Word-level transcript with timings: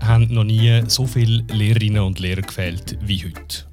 Haben 0.00 0.32
noch 0.32 0.44
nie 0.44 0.82
so 0.86 1.06
viele 1.06 1.44
Lehrerinnen 1.52 2.02
und 2.02 2.18
Lehrer 2.18 2.42
gefehlt 2.42 2.98
wie 3.02 3.24
heute. 3.24 3.66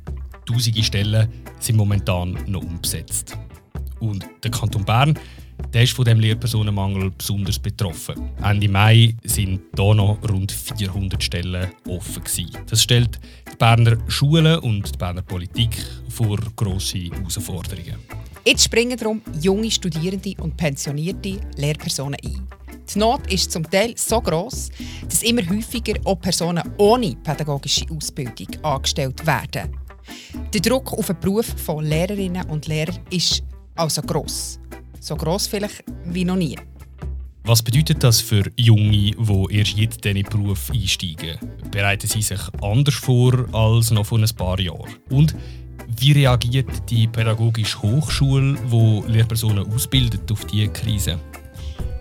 Tausende 0.46 0.84
Stellen 0.84 1.28
sind 1.60 1.78
momentan 1.78 2.38
noch 2.48 2.64
umbesetzt. 2.64 3.38
Und 4.00 4.26
der 4.44 4.52
Kanton 4.52 4.84
Bern 4.84 5.18
der 5.74 5.84
ist 5.84 5.94
von 5.94 6.06
dem 6.06 6.20
Lehrpersonenmangel 6.20 7.12
besonders 7.12 7.58
betroffen. 7.58 8.30
Ende 8.44 8.68
Mai 8.68 9.16
sind 9.24 9.62
hier 9.76 9.96
noch 9.96 10.18
rund 10.30 10.52
400 10.52 11.24
Stellen 11.24 11.72
offen 11.88 12.24
gewesen. 12.24 12.58
Das 12.70 12.84
stellt 12.84 13.20
die 13.52 13.56
Berner 13.56 13.98
Schulen 14.08 14.60
und 14.60 14.94
die 14.94 14.98
Berner 14.98 15.22
Politik 15.22 15.78
vor 16.10 16.38
grosse 16.56 17.00
Herausforderungen. 17.00 17.96
Jetzt 18.46 18.66
springen 18.66 18.98
darum 18.98 19.22
junge 19.40 19.72
Studierende 19.72 20.34
und 20.42 20.58
pensionierte 20.58 21.40
Lehrpersonen 21.58 22.20
ein. 22.24 22.61
Die 22.94 23.00
Not 23.00 23.32
ist 23.32 23.52
zum 23.52 23.70
Teil 23.70 23.94
so 23.98 24.22
gross, 24.22 24.70
dass 25.06 25.24
immer 25.24 25.48
häufiger 25.50 25.94
auch 26.06 26.20
Personen 26.20 26.64
ohne 26.78 27.16
pädagogische 27.16 27.86
Ausbildung 27.90 28.48
angestellt 28.64 29.26
werden. 29.26 29.76
Der 30.54 30.62
Druck 30.62 30.94
auf 30.94 31.08
den 31.08 31.20
Beruf 31.20 31.46
von 31.46 31.86
Lehrerinnen 31.86 32.50
und 32.50 32.68
Lehrern 32.68 33.00
ist 33.10 33.44
also 33.76 34.02
gross. 34.02 34.60
So 35.00 35.16
gross 35.16 35.48
vielleicht 35.48 35.84
wie 36.06 36.26
noch 36.26 36.36
nie. 36.36 36.58
Was 37.44 37.64
bedeutet 37.64 38.04
das 38.04 38.22
für 38.22 38.44
Junge, 38.56 39.12
die 39.18 39.46
erst 39.50 39.76
jetzt 39.76 40.06
in 40.06 40.16
den 40.16 40.26
Beruf 40.26 40.70
einsteigen? 40.72 41.40
Bereiten 41.72 42.08
sie 42.08 42.22
sich 42.22 42.40
anders 42.62 42.96
vor 42.96 43.46
als 43.52 43.90
noch 43.90 44.06
vor 44.06 44.20
ein 44.20 44.30
paar 44.36 44.60
Jahren? 44.60 44.96
Und 45.10 45.36
wie 46.00 46.12
reagiert 46.12 46.70
die 46.90 47.08
pädagogische 47.08 47.82
Hochschule, 47.82 48.56
die 48.72 49.12
Lehrpersonen 49.12 49.72
ausbildet, 49.74 50.32
auf 50.32 50.46
diese 50.46 50.68
Krise? 50.72 51.20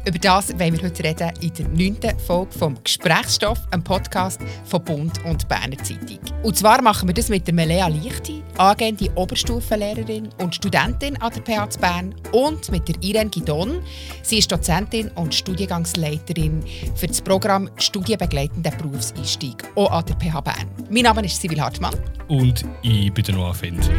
Über 0.07 0.19
das 0.19 0.59
wollen 0.59 0.73
wir 0.73 0.89
heute 0.89 1.05
reden 1.05 1.31
in 1.43 1.53
der 1.53 1.69
neunten 1.69 2.19
Folge 2.21 2.59
vom 2.59 2.83
Gesprächsstoff, 2.83 3.59
einem 3.71 3.85
Podcast 3.85 4.41
von 4.65 4.83
Bund 4.83 5.23
und 5.27 5.47
Berner 5.47 5.77
Zeitung. 5.77 6.19
Und 6.43 6.57
zwar 6.57 6.81
machen 6.81 7.07
wir 7.07 7.15
das 7.15 7.29
mit 7.29 7.47
der 7.47 7.53
Melea 7.53 7.87
Lichti, 7.89 8.43
angehende 8.57 9.11
Oberstufenlehrerin 9.15 10.31
und 10.39 10.55
Studentin 10.55 11.21
an 11.21 11.33
der 11.35 11.43
PH 11.43 11.79
Bern 11.81 12.15
und 12.33 12.71
mit 12.71 12.89
der 12.89 12.95
Irene 13.03 13.29
Gidon. 13.29 13.83
Sie 14.23 14.39
ist 14.39 14.51
Dozentin 14.51 15.09
und 15.17 15.35
Studiengangsleiterin 15.35 16.65
für 16.95 17.07
das 17.07 17.21
Programm 17.21 17.69
Studienbegleitender 17.77 18.71
Berufseinstieg, 18.71 19.65
auch 19.77 19.91
an 19.91 20.05
der 20.07 20.15
PH 20.15 20.41
Bern. 20.41 20.67
Mein 20.89 21.03
Name 21.03 21.27
ist 21.27 21.39
Sibyl 21.39 21.61
Hartmann. 21.61 21.95
Und 22.27 22.65
ich 22.81 23.13
bin 23.13 23.25
der 23.25 23.35
Noah 23.35 23.53
Fendri. 23.53 23.93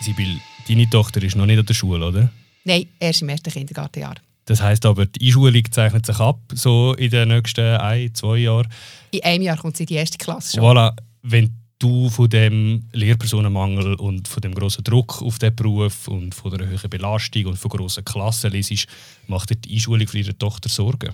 Sibyl, 0.00 0.40
deine 0.66 0.88
Tochter 0.88 1.22
ist 1.22 1.36
noch 1.36 1.44
nicht 1.44 1.58
an 1.58 1.66
der 1.66 1.74
Schule, 1.74 2.06
oder? 2.06 2.30
Nein, 2.64 2.88
erst 2.98 3.22
im 3.22 3.28
ersten 3.28 3.50
Kindergartenjahr. 3.50 4.16
Das 4.44 4.60
heisst 4.60 4.84
aber, 4.86 5.06
die 5.06 5.26
Einschulung 5.26 5.62
zeichnet 5.70 6.04
sich 6.04 6.18
ab, 6.18 6.40
so 6.52 6.94
in 6.94 7.10
den 7.10 7.28
nächsten 7.28 7.76
ein, 7.76 8.12
zwei 8.14 8.38
Jahren. 8.38 8.68
In 9.12 9.22
einem 9.22 9.42
Jahr 9.42 9.56
kommt 9.56 9.76
sie 9.76 9.84
in 9.84 9.88
die 9.88 9.94
erste 9.94 10.18
Klasse 10.18 10.56
schon. 10.56 10.64
Voilà, 10.64 10.96
wenn 11.22 11.54
du 11.78 12.08
von 12.08 12.28
dem 12.28 12.84
Lehrpersonenmangel 12.92 13.94
und 13.94 14.28
von 14.28 14.40
dem 14.40 14.54
großen 14.54 14.84
Druck 14.84 15.20
auf 15.22 15.38
den 15.38 15.54
Beruf 15.54 16.08
und 16.08 16.34
von 16.34 16.56
der 16.56 16.68
hohen 16.68 16.90
Belastung 16.90 17.46
und 17.46 17.56
von 17.56 17.70
grossen 17.70 18.04
Klassen 18.04 18.52
lesest, 18.52 18.86
macht 19.26 19.50
dir 19.50 19.56
die 19.56 19.74
Einschulung 19.74 20.06
für 20.06 20.18
ihre 20.18 20.36
Tochter 20.38 20.68
Sorgen? 20.68 21.12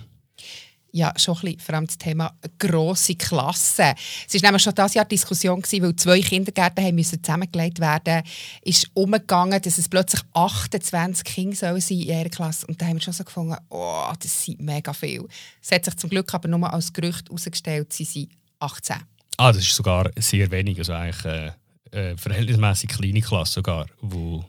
Ja, 0.91 1.13
schon 1.17 1.35
ein 1.35 1.41
bisschen, 1.41 1.59
vor 1.59 1.75
allem 1.75 1.87
das 1.87 1.97
Thema 1.97 2.33
grosse 2.57 3.15
Klassen. 3.15 3.93
Es 4.27 4.33
war 4.33 4.49
nämlich 4.49 4.63
schon 4.63 4.73
dieses 4.75 4.93
Jahr 4.93 5.05
Diskussion, 5.05 5.61
gewesen, 5.61 5.83
weil 5.83 5.95
zwei 5.95 6.21
Kindergärten 6.21 6.83
haben 6.83 6.95
müssen 6.95 7.23
zusammengelegt 7.23 7.79
werden 7.79 8.23
ist 8.61 8.89
umgegangen, 8.93 9.61
dass 9.61 9.77
es 9.77 9.89
plötzlich 9.89 10.21
28 10.33 11.23
Kinder 11.23 11.55
sollen 11.55 11.81
sein 11.81 11.97
in 11.99 12.07
ihrer 12.07 12.29
Klasse. 12.29 12.65
Und 12.67 12.81
da 12.81 12.87
haben 12.87 12.95
wir 12.95 13.01
schon 13.01 13.13
so 13.13 13.23
gefunden, 13.23 13.55
oh, 13.69 14.11
das 14.19 14.45
sind 14.45 14.59
mega 14.59 14.93
viel. 14.93 15.27
Es 15.61 15.71
hat 15.71 15.85
sich 15.85 15.95
zum 15.97 16.09
Glück 16.09 16.33
aber 16.33 16.47
nur 16.47 16.71
als 16.71 16.93
Gerücht 16.93 17.27
herausgestellt, 17.27 17.93
sie 17.93 18.05
sind 18.05 18.29
18. 18.59 18.97
Ah, 19.37 19.51
das 19.51 19.61
ist 19.61 19.75
sogar 19.75 20.09
sehr 20.17 20.51
wenig, 20.51 20.77
also 20.79 20.93
eigentlich 20.93 21.25
äh, 21.25 21.51
äh, 21.91 22.17
verhältnismäßig 22.17 22.89
kleine 22.89 23.21
Klasse 23.21 23.53
sogar, 23.53 23.87
wo 24.01 24.43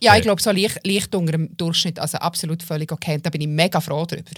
ja, 0.00 0.16
ich 0.16 0.22
glaube, 0.22 0.40
so 0.40 0.50
leicht, 0.50 0.80
leicht 0.86 1.14
unter 1.14 1.32
dem 1.32 1.56
Durchschnitt, 1.56 1.98
also 1.98 2.18
absolut 2.18 2.62
völlig 2.62 2.92
okay. 2.92 3.18
Da 3.22 3.30
bin 3.30 3.40
ich 3.40 3.48
mega 3.48 3.80
froh 3.80 4.06
darüber. 4.06 4.30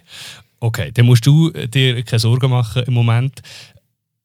Okay, 0.60 0.90
dann 0.92 1.06
musst 1.06 1.26
du 1.26 1.50
dir 1.50 2.02
keine 2.02 2.20
Sorgen 2.20 2.50
machen 2.50 2.82
im 2.86 2.94
Moment. 2.94 3.40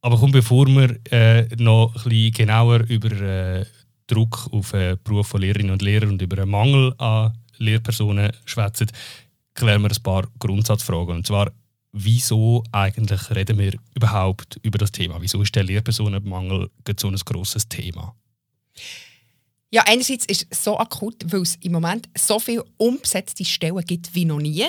Aber 0.02 0.18
komm, 0.18 0.32
bevor 0.32 0.68
wir 0.68 0.98
äh, 1.12 1.48
noch 1.58 1.96
ein 1.96 2.10
bisschen 2.10 2.32
genauer 2.34 2.82
über 2.90 3.12
äh, 3.12 3.66
Druck 4.08 4.48
auf 4.52 4.72
den 4.72 4.98
Beruf 5.04 5.28
von 5.28 5.42
Lehrerinnen 5.42 5.72
und 5.72 5.82
Lehrern 5.82 6.10
und 6.10 6.22
über 6.22 6.42
einen 6.42 6.52
Mangel 6.52 6.94
an 7.00 7.34
Lehrpersonen 7.58 8.32
schwätzen, 8.46 8.92
klären 9.56 9.82
wir 9.82 9.90
ein 9.90 10.04
paar 10.04 10.28
Grundsatzfragen. 10.38 11.16
Und 11.16 11.28
zwar, 11.28 11.52
wieso 11.92 12.64
eigentlich 12.72 13.32
reden 13.32 13.58
wir 13.58 13.74
überhaupt 13.96 14.60
über 14.62 14.78
das 14.78 14.92
Thema? 14.92 15.22
Wieso 15.22 15.42
ist 15.42 15.56
der 15.56 15.64
Lehrpersonenmangel 15.64 16.70
so 17.00 17.08
ein 17.08 17.16
grosses 17.16 17.68
Thema? 17.68 18.14
Ja, 19.76 19.84
einerseits 19.88 20.26
ist 20.28 20.48
es 20.50 20.64
so 20.64 20.80
akut, 20.80 21.18
weil 21.26 21.42
es 21.42 21.58
im 21.60 21.74
Moment 21.74 22.08
so 22.18 22.40
viele 22.40 22.64
unbesetzte 22.78 23.44
Stellen 23.44 23.84
gibt 23.84 24.16
wie 24.16 24.24
noch 24.24 24.40
nie. 24.40 24.64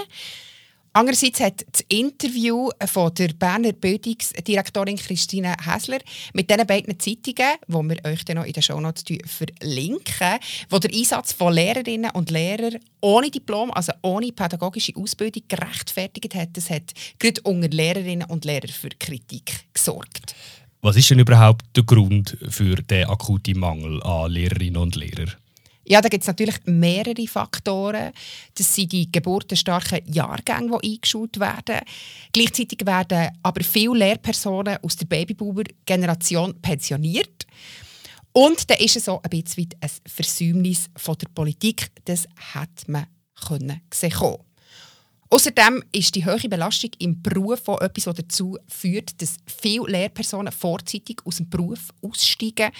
Andererseits 0.95 1.39
hat 1.39 1.65
das 1.71 1.85
Interview 1.87 2.71
von 2.87 3.15
der 3.15 3.29
Berner 3.29 3.71
Bildungsdirektorin 3.71 4.97
Christine 4.97 5.55
Häsler 5.65 6.01
mit 6.33 6.51
diesen 6.51 6.67
beiden 6.67 6.99
Zeitungen, 6.99 7.55
die 7.69 7.73
wir 7.73 8.05
euch 8.05 8.25
dann 8.25 8.39
noch 8.39 8.47
in 8.47 8.53
den 8.53 8.65
Shownotes 8.65 9.05
verlinken, 9.27 10.41
wo 10.71 10.81
der 10.81 10.93
Einsatz 10.93 11.33
von 11.33 11.55
Lehrerinnen 11.55 12.11
und 12.11 12.33
Lehrern 12.33 12.81
ohne 13.01 13.31
Diplom, 13.31 13.71
also 13.71 13.93
ohne 14.03 14.33
pädagogische 14.33 14.97
Ausbildung, 14.97 15.45
gerechtfertigt 15.47 16.35
hat. 16.35 16.49
Das 16.55 16.69
hat 16.69 16.95
gerade 17.21 17.41
unter 17.43 17.69
Lehrerinnen 17.69 18.29
und 18.29 18.45
Lehrern 18.45 18.71
für 18.71 18.89
Kritik 18.89 19.67
gesorgt. 19.73 20.35
Was 20.87 20.95
ist 20.95 21.11
denn 21.11 21.19
überhaupt 21.19 21.65
der 21.75 21.83
Grund 21.83 22.39
für 22.49 22.77
den 22.77 23.09
akuten 23.09 23.59
Mangel 23.59 24.01
an 24.05 24.31
Lehrerinnen 24.31 24.77
und 24.77 24.95
Lehrern? 24.95 25.33
Ja, 25.85 26.01
da 26.01 26.09
gibt 26.09 26.23
es 26.23 26.29
natürlich 26.29 26.61
mehrere 26.65 27.27
Faktoren. 27.27 28.13
Das 28.55 28.73
sind 28.73 28.93
die 28.93 29.11
geburtenstarken 29.11 30.03
Jahrgänge, 30.07 30.79
die 30.81 30.93
eingeschult 30.93 31.41
werden. 31.41 31.81
Gleichzeitig 32.33 32.87
werden 32.87 33.37
aber 33.43 33.65
viele 33.65 33.99
Lehrpersonen 33.99 34.79
aus 34.81 34.95
der 34.95 35.07
Babyboomer-Generation 35.07 36.63
pensioniert. 36.63 37.49
Und 38.31 38.71
da 38.71 38.75
ist 38.75 38.95
es 38.95 39.07
so 39.07 39.21
ein 39.21 39.29
bisschen 39.29 39.71
ein 39.81 39.91
Versäumnis 40.07 40.89
von 40.95 41.19
der 41.19 41.27
Politik. 41.35 41.91
Das 42.05 42.29
hätte 42.55 42.93
man 42.93 43.07
sehen 43.93 44.13
können. 44.13 44.39
Außerdem 45.29 45.83
ist 45.93 46.15
die 46.15 46.25
hohe 46.25 46.49
Belastung 46.49 46.91
im 46.99 47.21
Beruf 47.21 47.69
auch 47.69 47.81
etwas, 47.81 48.05
das 48.05 48.15
dazu 48.15 48.59
führt, 48.69 49.21
dass 49.21 49.37
viele 49.47 49.87
Lehrpersonen 49.89 50.53
vorzeitig 50.53 51.19
aus 51.25 51.39
dem 51.39 51.51
Beruf 51.51 51.91
aussteigen 52.01 52.71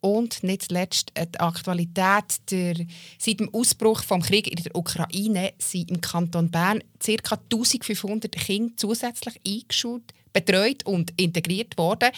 und 0.00 0.42
nicht 0.42 0.62
zuletzt 0.62 1.12
die 1.14 1.40
Aktualität. 1.40 2.50
Der, 2.50 2.74
seit 3.18 3.40
dem 3.40 3.52
Ausbruch 3.54 4.02
des 4.02 4.26
Krieges 4.26 4.52
in 4.52 4.62
der 4.62 4.74
Ukraine 4.74 5.52
sind 5.58 5.90
im 5.90 6.00
Kanton 6.00 6.50
Bern 6.50 6.82
ca. 6.98 7.34
1500 7.34 8.32
Kinder 8.32 8.72
zusätzlich 8.76 9.38
eingeschult, 9.46 10.14
betreut 10.32 10.86
und 10.86 11.12
integriert 11.20 11.76
worden. 11.76 12.10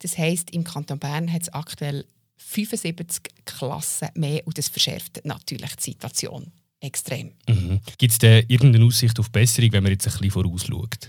Das 0.00 0.18
heisst, 0.18 0.50
im 0.50 0.64
Kanton 0.64 0.98
Bern 0.98 1.32
hat 1.32 1.42
es 1.42 1.52
aktuell 1.54 2.04
75 2.36 3.22
Klassen 3.46 4.08
mehr 4.14 4.46
und 4.46 4.58
das 4.58 4.68
verschärft 4.68 5.22
natürlich 5.24 5.74
die 5.76 5.92
Situation 5.92 6.52
extrem. 6.80 7.32
Mhm. 7.48 7.80
Gibt 7.98 8.12
es 8.12 8.18
da 8.18 8.38
irgendeine 8.48 8.84
Aussicht 8.84 9.18
auf 9.18 9.30
Besserung, 9.30 9.72
wenn 9.72 9.82
man 9.82 9.92
jetzt 9.92 10.06
ein 10.06 10.12
bisschen 10.12 10.30
vorausschaut? 10.30 11.08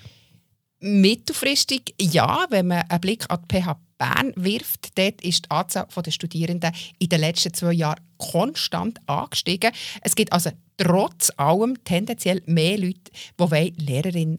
Mittelfristig 0.79 1.95
ja, 1.99 2.45
wenn 2.49 2.67
man 2.67 2.83
einen 2.89 3.01
Blick 3.01 3.25
an 3.29 3.39
die 3.49 3.61
PH 3.61 3.79
Bern 3.97 4.31
wirft, 4.35 4.95
dort 4.95 5.21
ist 5.21 5.45
die 5.45 5.51
Anzahl 5.51 5.87
der 6.05 6.11
Studierenden 6.11 6.71
in 6.99 7.09
den 7.09 7.19
letzten 7.19 7.51
zwei 7.53 7.73
Jahren 7.73 7.99
konstant 8.17 8.99
angestiegen. 9.07 9.71
Es 10.01 10.15
gibt 10.15 10.31
also 10.31 10.51
trotz 10.77 11.31
allem 11.37 11.83
tendenziell 11.83 12.43
mehr 12.45 12.77
Leute, 12.77 13.11
die 13.39 13.73
Lehrerin 13.83 14.37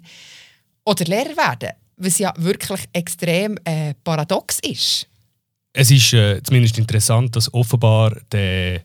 oder 0.84 1.04
Lehrer 1.06 1.36
werden 1.36 1.72
was 1.98 2.18
ja 2.18 2.32
wirklich 2.38 2.84
extrem 2.92 3.58
äh, 3.64 3.94
paradox 4.04 4.58
ist. 4.60 5.06
Es 5.72 5.90
ist 5.90 6.12
äh, 6.12 6.42
zumindest 6.42 6.78
interessant, 6.78 7.36
dass 7.36 7.52
offenbar 7.52 8.16
der 8.32 8.82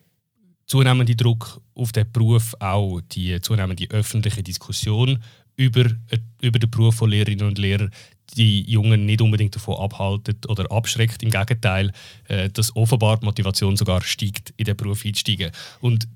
zunehmende 0.65 1.15
Druck 1.15 1.61
auf 1.75 1.91
den 1.91 2.11
Beruf 2.11 2.55
auch 2.59 3.01
die 3.11 3.39
zunehmende 3.41 3.87
öffentliche 3.89 4.43
Diskussion 4.43 5.19
über, 5.55 5.85
äh, 5.85 6.19
über 6.41 6.59
den 6.59 6.71
Beruf 6.71 6.95
von 6.95 7.09
Lehrerinnen 7.09 7.47
und 7.47 7.57
Lehrern 7.57 7.91
die 8.35 8.63
Jungen 8.69 9.05
nicht 9.05 9.21
unbedingt 9.21 9.55
davon 9.55 9.77
abhalten 9.77 10.35
oder 10.47 10.71
abschreckt. 10.71 11.21
Im 11.23 11.29
Gegenteil, 11.29 11.91
äh, 12.27 12.49
dass 12.49 12.75
offenbar 12.75 13.19
die 13.19 13.25
Motivation 13.25 13.77
sogar 13.77 14.01
steigt, 14.01 14.53
in 14.57 14.65
den 14.65 14.77
Beruf 14.77 15.05
einzusteigen. 15.05 15.51
Und 15.81 16.07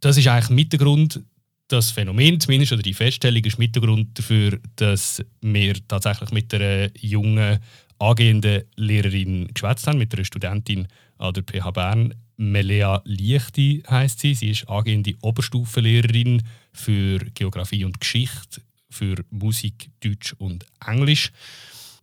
das 0.00 0.16
ist 0.16 0.26
eigentlich 0.26 0.50
mit 0.50 0.72
der 0.72 0.80
Grund, 0.80 1.22
das 1.68 1.90
Phänomen 1.90 2.40
zumindest, 2.40 2.72
oder 2.72 2.82
die 2.82 2.94
Feststellung 2.94 3.44
ist 3.44 3.58
mit 3.58 3.74
der 3.74 3.82
Grund 3.82 4.18
dafür, 4.18 4.58
dass 4.76 5.24
wir 5.40 5.74
tatsächlich 5.88 6.30
mit 6.30 6.52
einer 6.52 6.90
jungen, 6.98 7.58
angehenden 7.98 8.64
Lehrerin 8.76 9.48
geschwätzt 9.54 9.86
haben, 9.86 9.98
mit 9.98 10.12
einer 10.12 10.24
Studentin 10.24 10.88
an 11.18 11.34
der 11.34 11.44
PH 11.44 11.70
Bern. 11.70 12.14
Melea 12.36 13.02
Lichti 13.04 13.82
heißt 13.88 14.20
sie. 14.20 14.34
Sie 14.34 14.50
ist 14.50 14.68
angehende 14.68 15.14
Oberstufenlehrerin 15.22 16.42
für 16.72 17.18
Geografie 17.34 17.84
und 17.84 18.00
Geschichte 18.00 18.62
für 18.90 19.16
Musik, 19.30 19.90
Deutsch 20.00 20.34
und 20.34 20.66
Englisch. 20.86 21.32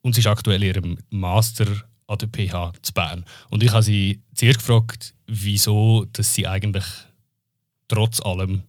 Und 0.01 0.15
sie 0.15 0.21
ist 0.21 0.27
aktuell 0.27 0.63
ihrem 0.63 0.97
Master 1.09 1.67
an 2.07 2.17
der 2.17 2.27
PH 2.27 2.73
zu 2.81 2.93
Bern. 2.93 3.25
Und 3.49 3.63
ich 3.63 3.71
habe 3.71 3.83
sie 3.83 4.21
zuerst 4.33 4.59
gefragt, 4.59 5.13
wieso 5.27 6.05
dass 6.11 6.33
sie 6.33 6.47
eigentlich 6.47 6.85
trotz 7.87 8.19
allem 8.21 8.63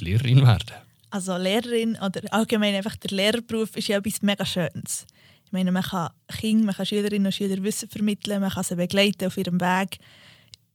Lehrerin 0.00 0.42
werden 0.42 0.74
Also 1.10 1.36
Lehrerin 1.36 1.96
oder 1.96 2.20
allgemein 2.32 2.74
einfach 2.74 2.96
der 2.96 3.16
Lehrerberuf 3.16 3.76
ist 3.76 3.88
ja 3.88 3.98
etwas 3.98 4.22
mega 4.22 4.44
Schönes. 4.44 5.06
Ich 5.44 5.52
meine, 5.52 5.70
man 5.70 5.82
kann 5.82 6.10
Kinder, 6.28 6.66
man 6.66 6.74
kann 6.74 6.86
Schülerinnen 6.86 7.26
und 7.26 7.34
Schüler 7.34 7.62
Wissen 7.62 7.88
vermitteln, 7.88 8.40
man 8.40 8.50
kann 8.50 8.64
sie 8.64 8.74
begleiten 8.74 9.26
auf 9.26 9.36
ihrem 9.36 9.60
Weg 9.60 9.98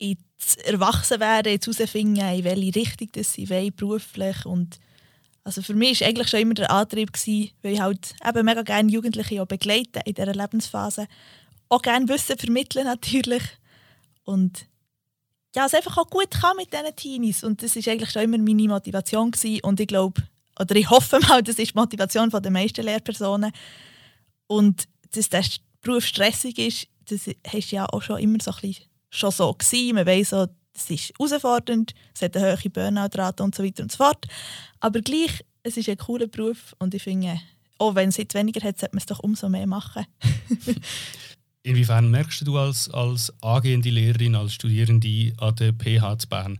ins 0.02 0.56
Erwachsenwerden, 0.64 1.54
ins 1.54 1.68
herausfinden, 1.68 2.20
in 2.20 2.44
welche 2.44 2.76
Richtung 2.76 3.10
das 3.14 3.34
sie 3.34 3.50
wollen, 3.50 3.76
beruflich. 3.76 4.46
Und 4.46 4.80
also 5.44 5.62
für 5.62 5.76
mich 5.76 6.02
war 6.02 6.08
eigentlich 6.08 6.30
schon 6.30 6.40
immer 6.40 6.54
der 6.56 6.72
Antrieb, 6.72 7.14
gewesen, 7.14 7.52
weil 7.62 7.74
ich 7.74 7.80
halt 7.82 8.16
eben 8.28 8.46
mega 8.46 8.64
gerne 8.64 8.92
Jugendliche 8.92 9.42
auch 9.42 9.48
begleiten 9.48 10.02
in 10.06 10.16
dieser 10.16 10.34
Lebensphase. 10.34 11.08
Auch 11.70 11.82
gerne 11.82 12.08
Wissen 12.10 12.38
vermitteln 12.38 12.86
natürlich. 12.86 13.44
Und 14.24 14.66
ja, 15.56 15.66
es 15.66 15.74
einfach 15.74 15.98
auch 15.98 16.10
gut 16.10 16.32
kann 16.32 16.58
mit 16.58 16.74
diesen 16.74 16.96
Teenies. 16.96 17.44
Und 17.44 17.62
das 17.62 17.76
war 17.76 17.94
eigentlich 17.94 18.10
schon 18.10 18.24
immer 18.24 18.38
meine 18.40 18.68
Motivation. 18.68 19.32
Gewesen. 19.32 19.64
Und 19.64 19.80
ich 19.80 19.88
glaube, 19.88 20.24
oder 20.60 20.76
ich 20.76 20.90
hoffe 20.90 21.20
mal, 21.28 21.44
das 21.44 21.60
ist 21.60 21.72
die 21.72 21.78
Motivation 21.80 22.30
der 22.30 22.52
meisten 22.52 22.84
Lehrpersonen. 22.84 23.52
Und 24.48 24.88
dass 25.12 25.30
der 25.30 25.44
Beruf 25.82 26.06
stressig 26.06 26.58
ist, 26.58 26.88
das 27.06 27.34
hast 27.48 27.72
ja 27.72 27.86
auch 27.86 28.02
schon 28.02 28.20
immer 28.20 28.40
so 28.42 28.52
ein 28.52 28.58
bisschen 28.62 28.91
schon 29.12 29.32
so 29.32 29.54
gewesen. 29.54 29.96
Man 29.96 30.08
weiss 30.08 30.34
auch, 30.34 30.48
es 30.74 30.90
ist 30.90 31.14
herausfordernd, 31.20 31.94
es 32.16 32.22
hat 32.22 32.36
eine 32.36 32.58
hohe 32.58 32.70
Burnout-Rate 32.70 33.44
und 33.44 33.54
so 33.54 33.64
weiter 33.64 33.84
und 33.84 33.92
so 33.92 33.98
fort. 33.98 34.26
Aber 34.80 35.02
gleich, 35.02 35.44
es 35.64 35.78
ist 35.78 35.90
ein 35.90 35.98
cooler 35.98 36.28
Beruf 36.28 36.76
und 36.80 36.96
ich 36.96 37.04
finde, 37.04 37.40
auch 37.78 37.96
wenn 37.96 38.10
es 38.10 38.18
jetzt 38.18 38.34
weniger 38.34 38.66
hat, 38.68 38.80
sollte 38.80 38.96
man 38.96 39.00
es 39.00 39.06
doch 39.06 39.20
umso 39.20 39.50
mehr 39.50 39.68
machen. 39.68 40.06
Inwiefern 41.64 42.10
merkst 42.10 42.48
du 42.48 42.58
als, 42.58 42.90
als 42.90 43.32
angehende 43.44 43.92
Lehrerin, 43.92 44.36
als 44.36 44.54
Studierende 44.54 45.34
an 45.38 45.56
der 45.56 45.74
PH 45.74 46.20
zu 46.20 46.28
Bern, 46.28 46.60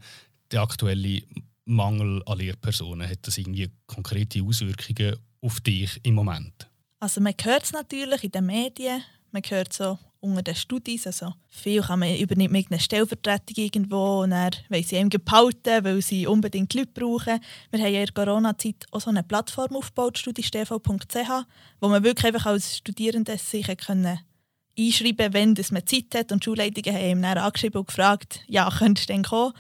der 0.52 0.62
aktuelle 0.62 1.24
Mangel 1.66 2.22
an 2.26 2.38
Lehrpersonen? 2.38 3.10
Hat 3.10 3.20
das 3.24 3.38
irgendwie 3.38 3.72
konkrete 3.88 4.44
Auswirkungen 4.44 5.16
auf 5.42 5.60
dich 5.62 6.00
im 6.04 6.14
Moment? 6.14 6.70
Also 7.00 7.20
man 7.20 7.34
hört 7.42 7.64
es 7.64 7.72
natürlich 7.72 8.24
in 8.26 8.32
den 8.32 8.46
Medien, 8.46 9.02
man 9.32 9.42
hört 9.48 9.74
so 9.74 9.98
unter 10.22 10.44
den 10.44 10.56
Studis. 10.56 11.06
Also 11.08 11.34
viel 11.50 11.82
kann 11.82 12.00
man 12.00 12.16
übernimmt 12.16 12.54
mit 12.54 12.72
einer 12.72 12.80
Stellvertretung 12.80 13.56
irgendwo 13.58 14.22
und 14.22 14.32
dann 14.32 14.52
wollen 14.70 14.84
sie 14.84 14.98
ihm 14.98 15.10
behalten, 15.10 15.84
weil 15.84 16.02
sie 16.02 16.28
unbedingt 16.28 16.74
Leute 16.74 16.92
brauchen. 16.94 17.40
Wir 17.70 17.80
haben 17.80 17.94
ja 17.94 18.00
in 18.00 18.06
der 18.06 18.14
Corona-Zeit 18.14 18.86
auch 18.92 19.02
so 19.02 19.10
eine 19.10 19.24
Plattform 19.24 19.76
aufgebaut, 19.76 20.18
studistv.ch, 20.18 21.46
wo 21.82 21.90
man 21.90 22.04
wirklich 22.04 22.26
einfach 22.26 22.46
als 22.46 22.78
Studierende 22.78 23.38
sich 23.38 23.68
können 23.78 24.20
einschreiben 24.78 25.34
wenn 25.34 25.54
man 25.72 25.86
Zeit 25.86 26.16
hat. 26.16 26.32
Und 26.32 26.44
die 26.44 26.46
Schulleitungen 26.46 26.96
haben 26.96 27.10
ihm 27.10 27.22
dann 27.22 27.38
angeschrieben 27.38 27.80
und 27.80 27.88
gefragt, 27.88 28.44
ja, 28.48 28.70
könntest 28.70 29.10
du 29.10 29.14
denn 29.14 29.24
kommen? 29.24 29.54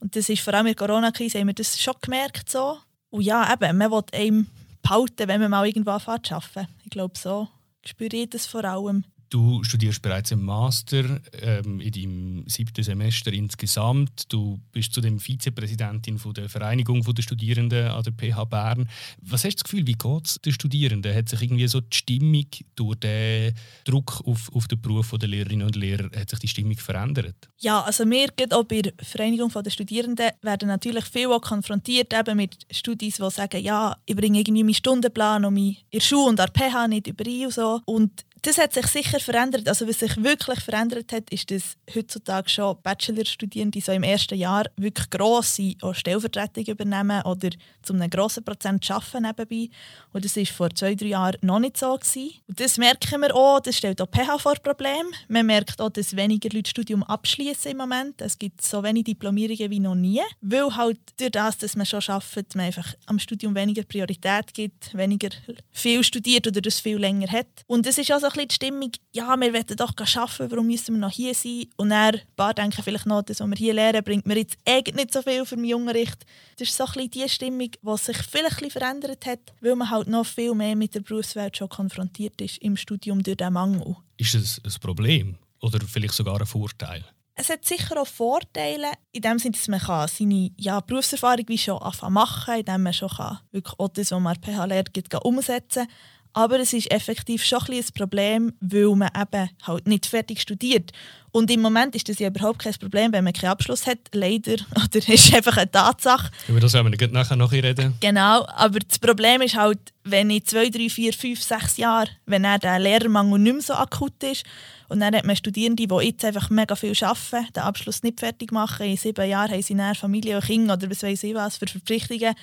Und 0.00 0.16
das 0.16 0.28
ist 0.28 0.42
vor 0.42 0.54
allem 0.54 0.66
in 0.66 0.74
der 0.74 0.86
Corona-Krise 0.86 1.38
haben 1.38 1.46
wir 1.46 1.54
das 1.54 1.80
schon 1.80 1.94
gemerkt. 2.00 2.50
So. 2.50 2.78
Und 3.10 3.22
ja, 3.22 3.52
eben, 3.52 3.78
man 3.78 3.90
will 3.90 4.02
einem 4.12 4.46
behalten, 4.82 5.28
wenn 5.28 5.40
man 5.40 5.50
mal 5.50 5.66
irgendwo 5.66 5.90
anfängt 5.90 6.26
zu 6.26 6.34
arbeiten. 6.34 6.68
Ich 6.84 6.90
glaube, 6.90 7.18
so 7.18 7.48
spüre 7.84 8.16
ich 8.16 8.30
das 8.30 8.46
vor 8.46 8.64
allem. 8.64 9.04
Du 9.28 9.64
studierst 9.64 10.02
bereits 10.02 10.30
im 10.30 10.44
Master 10.44 11.20
ähm, 11.40 11.80
in 11.80 11.92
deinem 11.92 12.48
siebten 12.48 12.84
Semester 12.84 13.32
insgesamt. 13.32 14.32
Du 14.32 14.60
bist 14.72 14.92
zudem 14.92 15.18
Vizepräsidentin 15.18 16.18
von 16.18 16.32
der 16.32 16.48
Vereinigung 16.48 17.02
der 17.02 17.22
Studierenden 17.22 17.88
an 17.88 18.04
der 18.04 18.12
PH 18.12 18.44
Bern. 18.44 18.88
Was 19.22 19.44
hast 19.44 19.54
du 19.54 19.56
das 19.56 19.64
Gefühl, 19.64 19.86
wie 19.86 19.94
geht 19.94 20.26
es 20.26 20.40
den 20.40 20.52
Studierenden? 20.52 21.14
Hat 21.14 21.28
sich 21.28 21.42
irgendwie 21.42 21.66
so 21.66 21.80
die 21.80 21.96
Stimmung 21.96 22.46
durch 22.76 22.96
den 22.96 23.54
Druck 23.84 24.22
auf, 24.24 24.50
auf 24.54 24.68
den 24.68 24.80
Beruf 24.80 25.10
der 25.10 25.28
Lehrerinnen 25.28 25.66
und 25.66 25.76
Lehrer, 25.76 26.08
hat 26.16 26.30
sich 26.30 26.38
die 26.38 26.48
Stimmung 26.48 26.76
verändert? 26.76 27.48
Ja, 27.58 27.80
also 27.82 28.08
wir 28.08 28.28
auch 28.50 28.64
bei 28.64 28.82
der 28.82 28.92
Vereinigung 29.02 29.50
der 29.50 29.70
Studierenden 29.70 30.30
werden 30.42 30.68
natürlich 30.68 31.04
viel 31.06 31.28
auch 31.28 31.40
konfrontiert 31.40 32.12
eben 32.12 32.36
mit 32.36 32.58
Studis, 32.70 33.16
die 33.16 33.30
sagen, 33.30 33.62
ja, 33.62 33.96
ich 34.04 34.14
bringe 34.14 34.38
irgendwie 34.38 34.62
meinen 34.62 34.74
Stundenplan 34.74 35.44
und 35.44 35.56
in 35.56 35.76
der 35.92 36.00
Schule 36.00 36.28
und 36.28 36.40
an 36.40 36.48
der 36.54 36.70
PH 36.70 36.88
nicht 36.88 37.06
überein 37.06 37.46
und 37.46 37.54
so. 37.54 37.80
Und 37.86 38.25
das 38.42 38.58
hat 38.58 38.72
sich 38.74 38.86
sicher 38.86 39.18
verändert. 39.18 39.68
Also 39.68 39.88
was 39.88 39.98
sich 39.98 40.22
wirklich 40.22 40.60
verändert 40.60 41.12
hat, 41.12 41.30
ist, 41.30 41.50
dass 41.50 41.76
heutzutage 41.94 42.48
schon 42.48 42.76
Bachelorstudierende 42.82 43.80
so 43.80 43.92
im 43.92 44.02
ersten 44.02 44.38
Jahr 44.38 44.66
wirklich 44.76 45.10
grosse 45.10 45.74
Stellvertretung 45.92 46.64
übernehmen 46.64 47.22
oder 47.22 47.50
zu 47.82 47.94
einem 47.94 48.10
grossen 48.10 48.44
Prozent 48.44 48.88
arbeiten 48.90 49.22
nebenbei. 49.22 49.74
Und 50.12 50.24
das 50.24 50.36
war 50.36 50.46
vor 50.46 50.70
zwei, 50.70 50.94
drei 50.94 51.06
Jahren 51.06 51.36
noch 51.42 51.58
nicht 51.58 51.76
so. 51.76 51.96
Gewesen. 51.96 52.30
Und 52.46 52.60
das 52.60 52.78
merken 52.78 53.20
wir 53.20 53.34
auch, 53.34 53.60
das 53.60 53.76
stellt 53.76 54.00
auch 54.00 54.10
PH 54.10 54.38
vor 54.38 54.56
Problem. 54.56 55.06
Man 55.28 55.46
merkt 55.46 55.80
auch, 55.80 55.90
dass 55.90 56.14
weniger 56.16 56.48
Leute 56.50 56.64
das 56.64 56.70
Studium 56.70 57.02
abschließen 57.02 57.70
im 57.70 57.78
Moment. 57.78 58.20
Es 58.20 58.38
gibt 58.38 58.62
so 58.62 58.82
wenig 58.82 59.04
Diplomierungen 59.04 59.70
wie 59.70 59.80
noch 59.80 59.94
nie. 59.94 60.22
Weil 60.40 60.76
halt 60.76 60.98
durch 61.18 61.30
das, 61.30 61.58
dass 61.58 61.76
man 61.76 61.86
schon 61.86 62.02
arbeitet, 62.06 62.54
man 62.54 62.66
einfach 62.66 62.94
am 63.06 63.18
Studium 63.18 63.54
weniger 63.54 63.82
Priorität 63.82 64.52
gibt, 64.52 64.96
weniger 64.96 65.30
viel 65.72 66.04
studiert 66.04 66.46
oder 66.46 66.60
das 66.60 66.80
viel 66.80 66.98
länger 66.98 67.30
hat. 67.30 67.46
Und 67.66 67.86
es 67.86 67.98
ist 67.98 68.10
also 68.10 68.25
bisschen 68.30 68.48
die 68.48 68.54
Stimmung, 68.54 68.92
ja, 69.12 69.36
wir 69.36 69.52
wollen 69.52 69.76
doch 69.76 69.92
arbeiten, 69.96 70.50
warum 70.50 70.66
müssen 70.66 70.94
wir 70.94 71.00
noch 71.00 71.10
hier 71.10 71.34
sein? 71.34 71.66
Und 71.76 71.90
dann, 71.90 72.14
ein 72.14 72.20
paar 72.36 72.54
denken 72.54 72.82
vielleicht 72.82 73.06
noch, 73.06 73.22
das, 73.22 73.40
was 73.40 73.48
wir 73.48 73.56
hier 73.56 73.74
lernen, 73.74 74.02
bringt 74.04 74.26
mir 74.26 74.36
jetzt 74.38 74.56
eigentlich 74.66 74.96
nicht 74.96 75.12
so 75.12 75.22
viel 75.22 75.44
für 75.44 75.56
meinen 75.56 75.74
Unterricht. 75.74 76.24
Das 76.58 76.68
ist 76.68 76.76
so 76.76 76.84
ein 76.84 76.92
bisschen 76.92 77.10
die 77.10 77.28
Stimmung, 77.28 77.70
die 77.70 77.96
sich 77.98 78.16
vielleicht 78.18 78.62
ein 78.62 78.70
verändert 78.70 79.26
hat, 79.26 79.40
weil 79.60 79.76
man 79.76 79.90
halt 79.90 80.08
noch 80.08 80.26
viel 80.26 80.54
mehr 80.54 80.76
mit 80.76 80.94
der 80.94 81.00
Berufswelt 81.00 81.56
schon 81.56 81.68
konfrontiert 81.68 82.40
ist 82.40 82.58
im 82.58 82.76
Studium 82.76 83.22
durch 83.22 83.36
diesen 83.36 83.52
Mangel. 83.52 83.96
Ist 84.16 84.34
das 84.34 84.60
ein 84.64 84.80
Problem 84.80 85.36
oder 85.60 85.80
vielleicht 85.86 86.14
sogar 86.14 86.40
ein 86.40 86.46
Vorteil? 86.46 87.04
Es 87.38 87.50
hat 87.50 87.66
sicher 87.66 88.00
auch 88.00 88.06
Vorteile, 88.06 88.92
in 89.12 89.20
dem 89.20 89.38
Sinne, 89.38 89.52
dass 89.52 89.68
man 89.68 90.08
seine 90.08 90.50
ja, 90.56 90.80
Berufserfahrung 90.80 91.44
wie 91.48 91.58
schon 91.58 91.78
machen 92.08 92.44
kann, 92.46 92.60
indem 92.60 92.82
man 92.82 92.94
schon 92.94 93.10
kann, 93.10 93.40
wirklich 93.52 93.78
auch 93.78 93.88
das, 93.88 94.10
was 94.10 94.20
man 94.20 94.36
PH 94.36 94.64
lernt, 94.64 95.14
umsetzen 95.22 95.86
kann. 95.86 95.94
Aber 96.36 96.60
es 96.60 96.74
ist 96.74 96.90
effektiv 96.90 97.42
schon 97.42 97.62
ein, 97.68 97.78
ein 97.78 97.84
Problem, 97.96 98.52
weil 98.60 98.94
man 98.94 99.08
eben 99.18 99.48
halt 99.62 99.88
nicht 99.88 100.04
fertig 100.04 100.38
studiert. 100.38 100.92
Und 101.32 101.50
im 101.50 101.62
Moment 101.62 101.94
ist 101.94 102.10
das 102.10 102.18
ja 102.18 102.28
überhaupt 102.28 102.58
kein 102.58 102.74
Problem, 102.74 103.10
wenn 103.12 103.24
man 103.24 103.32
keinen 103.32 103.50
Abschluss 103.50 103.86
hat, 103.86 103.98
leider. 104.12 104.56
Oder 104.74 105.08
ist 105.08 105.34
einfach 105.34 105.56
eine 105.56 105.70
Tatsache. 105.70 106.30
Über 106.46 106.60
das 106.60 106.74
werden 106.74 106.94
wir 106.94 107.08
nachher 107.08 107.36
noch 107.36 107.52
reden. 107.52 107.94
Genau, 108.00 108.46
aber 108.48 108.78
das 108.80 108.98
Problem 108.98 109.40
ist 109.40 109.56
halt, 109.56 109.78
wenn 110.04 110.28
in 110.28 110.44
zwei, 110.44 110.68
drei, 110.68 110.90
vier, 110.90 111.14
fünf, 111.14 111.42
sechs 111.42 111.78
Jahren, 111.78 112.10
wenn 112.26 112.42
dann 112.42 112.60
der 112.60 112.78
Lehrermangel 112.78 113.38
nicht 113.38 113.52
mehr 113.52 113.62
so 113.62 113.72
akut 113.72 114.22
ist 114.22 114.44
und 114.88 115.00
dann 115.00 115.14
hat 115.16 115.24
man 115.24 115.36
Studierende, 115.36 115.86
die 115.86 116.06
jetzt 116.06 116.24
einfach 116.24 116.48
mega 116.50 116.76
viel 116.76 116.92
arbeiten, 117.00 117.52
den 117.54 117.62
Abschluss 117.62 118.02
nicht 118.02 118.20
fertig 118.20 118.52
machen, 118.52 118.86
in 118.86 118.96
sieben 118.96 119.28
Jahren 119.28 119.50
haben 119.50 119.62
sie 119.62 119.74
dann 119.74 119.94
Familie 119.94 120.36
und 120.36 120.44
Kinder 120.44 120.74
oder 120.74 120.90
was 120.90 121.02
weiß 121.02 121.24
ich 121.24 121.34
was 121.34 121.56
für 121.56 121.66
Verpflichtungen 121.66 122.34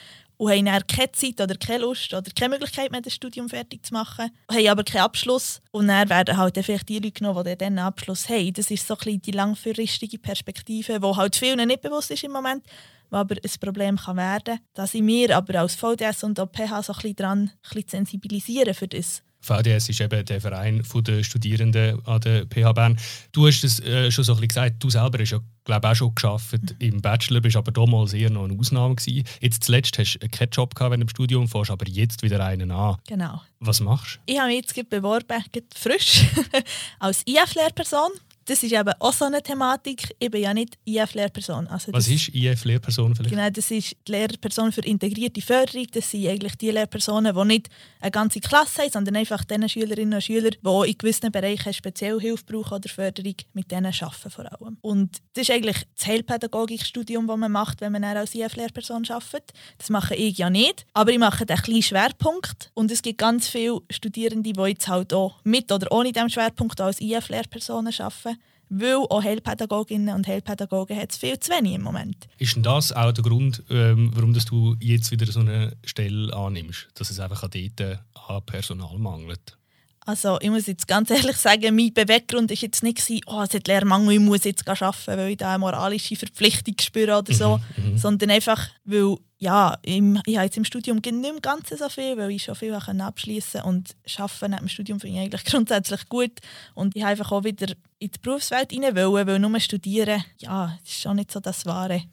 und 0.44 0.52
haben 0.52 0.66
dann 0.66 0.86
keine 0.88 1.12
Zeit 1.14 1.40
oder 1.40 1.56
keine 1.56 1.84
Lust 1.84 2.14
oder 2.14 2.30
keine 2.38 2.56
Möglichkeit 2.56 2.92
mehr, 2.92 3.00
das 3.00 3.14
Studium 3.14 3.48
fertig 3.48 3.86
zu 3.86 3.94
machen, 3.94 4.30
haben 4.52 4.68
aber 4.68 4.84
keinen 4.84 5.04
Abschluss 5.04 5.62
und 5.72 5.88
dann 5.88 6.10
werden 6.10 6.36
halt 6.36 6.58
vielleicht 6.62 6.90
die 6.90 7.00
Leute 7.00 7.12
genommen, 7.12 7.46
die 7.46 7.58
dann 7.58 7.80
einen 7.80 7.80
Abschluss 7.80 8.28
haben. 8.28 8.52
Das 8.52 8.70
ist 8.70 8.86
so 8.86 8.98
ein 9.06 9.22
die 9.22 9.32
langfristige 9.32 10.20
Perspektive, 10.20 11.00
die 11.00 11.16
halt 11.16 11.36
vielen 11.36 11.66
nicht 11.66 11.82
bewusst 11.82 12.12
ist 12.12 12.26
im 12.26 12.34
Moment, 12.34 12.66
was 13.10 13.22
aber 13.22 13.36
ein 13.36 13.52
Problem 13.62 13.96
kann 13.96 14.18
werden 14.18 14.58
kann. 14.58 14.60
Da 14.74 14.86
sind 14.86 15.08
wir 15.08 15.36
aber 15.38 15.62
als 15.62 15.76
VDS 15.76 16.24
und 16.26 16.40
OPH 16.40 16.84
so 16.84 16.94
ein 16.94 16.98
bisschen 16.98 17.16
dran, 17.16 17.40
ein 17.40 17.52
bisschen 17.64 17.90
sensibilisieren 17.90 18.74
für 18.74 18.88
das. 18.90 19.24
VDS 19.44 19.90
ist 19.90 20.02
eben 20.02 20.26
der 20.26 20.42
Verein 20.42 20.84
der 21.06 21.24
Studierenden 21.24 22.06
an 22.06 22.22
der 22.22 22.46
PH 22.46 22.74
Bern. 22.74 22.98
Du 23.32 23.46
hast 23.46 23.64
es 23.64 23.80
äh, 23.82 24.10
schon 24.10 24.24
so 24.24 24.34
ein 24.34 24.36
bisschen 24.38 24.48
gesagt, 24.48 24.76
du 24.84 24.90
selber 24.90 25.20
hast 25.20 25.32
ja 25.32 25.40
glaube 25.66 25.90
auch 25.90 25.96
schon 25.96 26.16
geschafft 26.16 26.54
mhm. 26.54 26.76
im 26.80 27.02
Bachelor, 27.02 27.42
bist 27.42 27.56
aber 27.56 27.72
damals 27.72 28.14
eher 28.14 28.30
noch 28.30 28.46
eine 28.46 28.58
Ausnahme 28.58 28.96
gewesen. 28.96 29.26
Jetzt 29.42 29.64
zuletzt 29.64 29.98
hast 29.98 30.16
du 30.16 30.30
keinen 30.30 30.50
Job 30.50 30.76
gehabt 30.76 30.92
während 30.92 31.04
dem 31.04 31.10
Studium, 31.10 31.48
fährst 31.48 31.72
aber 31.72 31.88
jetzt 31.88 32.22
wieder 32.22 32.44
einen 32.44 32.72
an. 32.72 32.98
Genau. 33.08 33.42
Was 33.60 33.80
machst 33.80 34.16
du? 34.16 34.34
Ich 34.34 34.40
habe 34.40 34.50
mich 34.50 34.58
jetzt 34.58 34.90
beworben, 34.90 35.44
frisch, 35.76 36.26
als 37.00 37.24
IF-Lehrperson 37.26 38.12
das 38.46 38.64
ist 38.64 38.74
eben 38.74 38.94
auch 39.00 39.14
so 39.14 39.26
eine 39.26 39.42
Thematik. 39.42 40.16
Ich 40.20 40.30
bin 40.30 40.42
ja 40.42 40.54
nicht 40.54 40.78
IF-Lehrperson. 40.86 41.68
Also 41.68 41.94
Was 41.94 42.08
ist 42.08 42.30
IF-Lehrperson 42.30 43.16
vielleicht? 43.16 43.34
Genau, 43.34 43.50
das 43.50 43.72
ist 43.72 43.96
die 44.08 44.12
Lehrperson 44.12 44.72
für 44.72 44.82
integrierte 44.82 45.42
Förderung. 45.42 45.88
Das 45.92 46.12
sind 46.12 46.28
eigentlich 46.28 46.56
die 46.58 46.72
Lehrpersonen, 46.72 47.36
die 47.36 47.46
nicht 47.46 47.70
eine 48.02 48.12
ganze 48.12 48.40
Klasse 48.40 48.84
haben, 48.84 48.92
sondern 48.92 49.16
einfach 49.16 49.44
diesen 49.46 49.70
Schülerinnen 49.70 50.16
und 50.16 50.24
Schüler, 50.24 50.52
die 50.52 50.90
in 50.90 50.98
gewissen 50.98 51.32
Bereichen 51.32 51.74
speziell 51.74 52.20
Hilfe 52.20 52.44
brauchen 52.46 52.76
oder 52.76 52.90
Förderung, 52.90 53.36
mit 53.54 53.72
denen 53.72 53.94
arbeiten 53.94 54.30
vor 54.30 54.52
allem. 54.52 54.78
Und 54.82 55.22
das 55.34 55.44
ist 55.44 55.52
eigentlich 55.52 55.78
das 55.96 56.08
Heilpädagogikstudium, 56.08 57.28
das 57.28 57.38
man 57.38 57.52
macht, 57.52 57.82
wenn 57.82 57.94
man 57.94 58.04
als 58.04 58.36
IF-Lehrperson 58.36 59.06
arbeitet. 59.10 59.52
Das 59.78 59.90
mache 59.90 60.16
ich 60.16 60.38
ja 60.38 60.50
nicht, 60.50 60.86
aber 60.94 61.12
ich 61.12 61.20
mache 61.20 61.46
einen 61.48 61.62
kleinen 61.62 61.82
Schwerpunkt. 61.82 62.72
Und 62.74 62.92
es 62.92 63.02
gibt 63.02 63.20
ganz 63.20 63.48
viele 63.48 63.82
Studierende, 63.90 64.52
die 64.52 64.62
jetzt 64.64 64.88
halt 64.88 65.14
auch 65.14 65.40
mit 65.44 65.72
oder 65.72 65.92
ohne 65.92 66.12
diesen 66.12 66.30
Schwerpunkt 66.30 66.82
als 66.82 67.00
IF-Lehrpersonen 67.00 67.94
arbeiten 68.00 68.33
weil 68.70 68.96
auch 68.96 69.24
Heilpädagoginnen 69.24 70.16
und 70.16 70.28
Heilpädagogen 70.28 70.98
hat 70.98 71.12
es 71.12 71.18
viel 71.18 71.40
zu 71.40 71.52
wenig 71.52 71.76
im 71.76 71.82
Moment. 71.82 72.28
Ist 72.38 72.56
denn 72.56 72.64
das 72.64 72.92
auch 72.92 73.12
der 73.12 73.24
Grund, 73.24 73.64
ähm, 73.70 74.12
warum 74.14 74.34
du 74.34 74.76
jetzt 74.80 75.12
wieder 75.12 75.26
so 75.26 75.42
eine 75.42 75.76
Stelle 75.84 76.34
annimmst? 76.34 76.88
Dass 76.96 77.10
es 77.10 77.20
einfach 77.20 77.44
an 77.44 77.52
dort 77.76 78.00
an 78.30 78.46
Personal 78.46 78.98
mangelt? 78.98 79.58
Also 80.06 80.38
ich 80.42 80.50
muss 80.50 80.68
jetzt 80.68 80.88
ganz 80.88 81.10
ehrlich 81.10 81.38
sagen, 81.38 81.76
mein 81.76 81.94
Beweggrund 81.94 82.50
war 82.50 82.58
jetzt 82.58 82.84
nicht, 82.84 82.98
gewesen, 82.98 83.22
oh, 83.28 83.42
es 83.42 83.54
hat 83.54 83.68
Lehrmangel, 83.68 84.16
ich 84.16 84.20
muss 84.20 84.44
jetzt 84.44 84.68
arbeiten, 84.68 84.96
weil 85.06 85.30
ich 85.30 85.38
da 85.38 85.50
eine 85.50 85.60
moralische 85.60 86.16
Verpflichtung 86.16 86.76
spüre 86.82 87.18
oder 87.20 87.34
so, 87.34 87.60
Mhm, 87.78 87.92
mhm. 87.92 87.98
sondern 87.98 88.32
einfach, 88.32 88.70
weil 88.84 89.18
ja, 89.38 89.78
im, 89.82 90.22
ich 90.26 90.38
habe 90.38 90.46
jetzt 90.46 90.58
im 90.58 90.64
Studium 90.64 90.98
nicht 90.98 91.14
mehr 91.14 91.34
ganz 91.42 91.70
so 91.70 91.90
viel, 91.90 92.18
weil 92.18 92.32
ich 92.32 92.44
schon 92.44 92.56
viel 92.56 92.74
abschließen 92.74 93.62
konnte 93.62 93.68
und 93.68 93.96
Arbeiten 94.18 94.52
nach 94.52 94.60
dem 94.60 94.70
Studium 94.70 95.00
finde 95.00 95.18
ich 95.18 95.24
eigentlich 95.24 95.44
grundsätzlich 95.52 96.08
gut 96.08 96.32
und 96.74 96.96
ich 96.96 97.04
habe 97.04 97.12
einfach 97.12 97.32
auch 97.32 97.44
wieder 97.44 97.68
in 98.00 98.12
die 98.12 98.20
Berufswelt 98.22 98.72
rein 98.72 98.96
wollen, 98.96 99.28
weil 99.28 99.40
nur 99.40 99.60
studieren, 99.60 100.24
ja, 100.38 100.78
das 100.82 100.94
ist 100.94 101.02
schon 101.02 101.18
nicht 101.18 101.32
so 101.32 101.40
das 101.40 101.66
Wahre. 101.66 102.04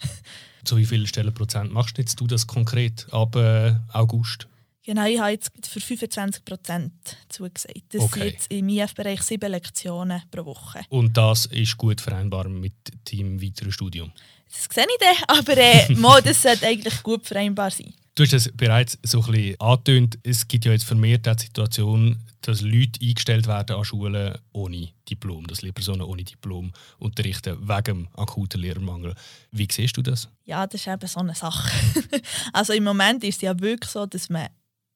Zu 0.64 0.76
wie 0.76 0.84
vielen 0.84 1.06
Stellenprozent 1.06 1.72
machst 1.72 1.98
jetzt 1.98 2.20
du 2.20 2.26
das 2.26 2.46
konkret 2.46 3.06
ab 3.12 3.36
äh, 3.36 3.74
August? 3.92 4.46
Genau, 4.90 5.06
ich 5.06 5.20
habe 5.20 5.30
jetzt 5.30 5.52
für 5.68 5.78
25 5.78 6.44
Prozent 6.44 6.92
zugesagt. 7.28 7.84
Das 7.90 8.02
Okay. 8.02 8.18
sind 8.18 8.32
jetzt 8.32 8.52
im 8.52 8.68
IF-Bereich 8.70 9.22
sieben 9.22 9.48
Lektionen 9.48 10.20
pro 10.32 10.44
Woche. 10.44 10.80
Und 10.88 11.16
das 11.16 11.46
ist 11.46 11.76
gut 11.76 12.00
vereinbar 12.00 12.48
mit 12.48 12.72
deinem 13.08 13.40
weiteren 13.40 13.70
Studium? 13.70 14.10
Das 14.48 14.66
sehe 14.74 14.84
ich 14.84 14.98
dann, 14.98 15.38
aber 15.38 15.56
äh, 15.56 15.94
mal, 15.94 16.20
das 16.20 16.42
sollte 16.42 16.66
eigentlich 16.66 17.04
gut 17.04 17.24
vereinbar 17.24 17.70
sein. 17.70 17.94
Du 18.16 18.24
hast 18.24 18.32
es 18.32 18.50
bereits 18.52 18.98
so 19.04 19.22
ein 19.22 19.30
bisschen 19.30 19.60
angetönt. 19.60 20.18
Es 20.24 20.48
gibt 20.48 20.64
ja 20.64 20.72
jetzt 20.72 20.86
vermehrt 20.86 21.24
die 21.24 21.40
Situation, 21.40 22.18
dass 22.40 22.60
Leute 22.60 23.00
eingestellt 23.00 23.46
werden 23.46 23.76
an 23.76 23.84
Schulen 23.84 24.36
ohne 24.50 24.88
Diplom, 25.08 25.46
dass 25.46 25.62
Lehrpersonen 25.62 26.02
ohne 26.02 26.24
Diplom 26.24 26.72
unterrichten, 26.98 27.56
wegen 27.60 27.84
dem 27.84 28.08
akuten 28.16 28.60
Lehrermangel. 28.60 29.14
Wie 29.52 29.68
siehst 29.70 29.96
du 29.96 30.02
das? 30.02 30.28
Ja, 30.46 30.66
das 30.66 30.80
ist 30.80 30.88
eben 30.88 31.06
so 31.06 31.20
eine 31.20 31.36
Sache. 31.36 31.70
also 32.52 32.72
im 32.72 32.82
Moment 32.82 33.22
ist 33.22 33.36
es 33.36 33.42
ja 33.42 33.60
wirklich 33.60 33.88
so, 33.92 34.04
dass 34.04 34.28
man 34.28 34.48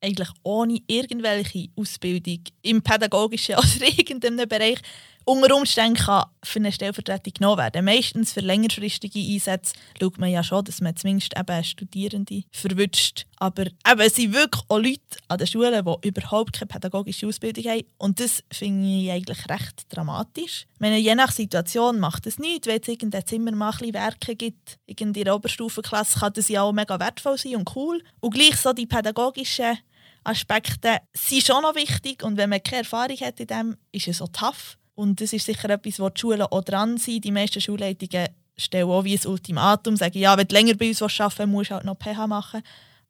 eigentlich 0.05 0.29
ohne 0.43 0.81
irgendwelche 0.87 1.69
Ausbildung 1.77 2.41
im 2.63 2.83
pädagogischen 2.83 3.55
oder 3.57 3.87
irgendeinem 3.87 4.49
Bereich 4.49 4.81
unter 5.27 5.57
Umständen 5.57 5.97
kann 5.97 6.27
für 6.43 6.59
eine 6.59 6.71
Stellvertretung 6.71 7.33
genommen 7.33 7.59
werden. 7.59 7.85
Meistens 7.85 8.33
für 8.33 8.41
längerfristige 8.41 9.19
Einsätze 9.19 9.75
schaut 9.99 10.19
man 10.19 10.31
ja 10.31 10.45
schon, 10.45 10.65
dass 10.65 10.83
man 10.83 10.97
zumindest 10.97 11.35
eben 11.39 11.65
Studierende 11.65 12.43
verwünscht. 12.51 13.25
Aber 13.39 13.65
eben, 13.65 14.01
es 14.01 14.17
sind 14.17 14.35
wirklich 14.35 14.63
auch 14.69 14.79
Leute 14.79 15.01
an 15.29 15.39
den 15.39 15.47
Schulen, 15.47 15.85
die 15.85 16.09
überhaupt 16.09 16.53
keine 16.53 16.67
pädagogische 16.67 17.27
Ausbildung 17.27 17.65
haben. 17.65 17.85
Und 17.97 18.21
das 18.21 18.45
finde 18.53 18.87
ich 18.87 19.11
eigentlich 19.11 19.49
recht 19.49 19.87
dramatisch. 19.89 20.67
Meine, 20.79 20.99
je 20.99 21.15
nach 21.15 21.33
Situation 21.33 21.99
macht 21.99 22.27
es 22.27 22.39
nichts. 22.39 22.67
Wenn 22.67 22.81
es 22.83 22.89
irgendein 22.89 23.27
Zimmer 23.27 23.53
mal 23.53 23.75
ein 23.81 23.95
Werke 23.95 24.37
gibt, 24.37 24.79
in 24.87 25.13
der 25.15 25.35
Oberstufenklasse, 25.35 26.21
kann 26.21 26.35
das 26.35 26.49
ja 26.49 26.63
auch 26.63 26.73
mega 26.73 27.01
wertvoll 27.01 27.39
sein 27.39 27.57
und 27.57 27.75
cool. 27.75 28.03
Und 28.21 28.35
gleich 28.35 28.57
so 28.57 28.75
die 28.75 28.87
pädagogischen 28.87 29.79
Aspekte 30.25 30.99
sind 31.13 31.45
schon 31.45 31.63
noch 31.63 31.75
wichtig. 31.75 32.23
Und 32.23 32.37
wenn 32.37 32.51
man 32.51 32.63
keine 32.63 32.83
Erfahrung 32.83 33.17
hat 33.19 33.41
in 33.41 33.47
dem, 33.47 33.77
ist 33.93 34.09
es 34.09 34.19
so 34.19 34.27
tough. 34.27 34.77
Und 34.95 35.21
das 35.21 35.33
ist 35.33 35.47
sicher 35.47 35.71
etwas, 35.71 36.01
wo 36.01 36.09
die 36.09 36.21
Schulen 36.21 36.43
auch 36.43 36.63
dran 36.63 36.99
sind. 36.99 37.25
Die 37.25 37.33
meisten 37.33 37.61
Schulleitungen 37.61 38.29
stellen 38.57 38.89
auch 38.89 39.05
wie 39.05 39.19
ein 39.19 39.27
Ultimatum, 39.27 39.97
sagen, 39.97 40.19
ja, 40.19 40.37
wenn 40.37 40.47
du 40.47 40.55
länger 40.55 40.75
bei 40.75 40.89
uns 40.89 41.03
arbeiten 41.03 41.39
willst, 41.39 41.53
musst 41.53 41.71
du 41.71 41.75
halt 41.75 41.85
noch 41.85 41.99
PH 41.99 42.27
machen. 42.27 42.63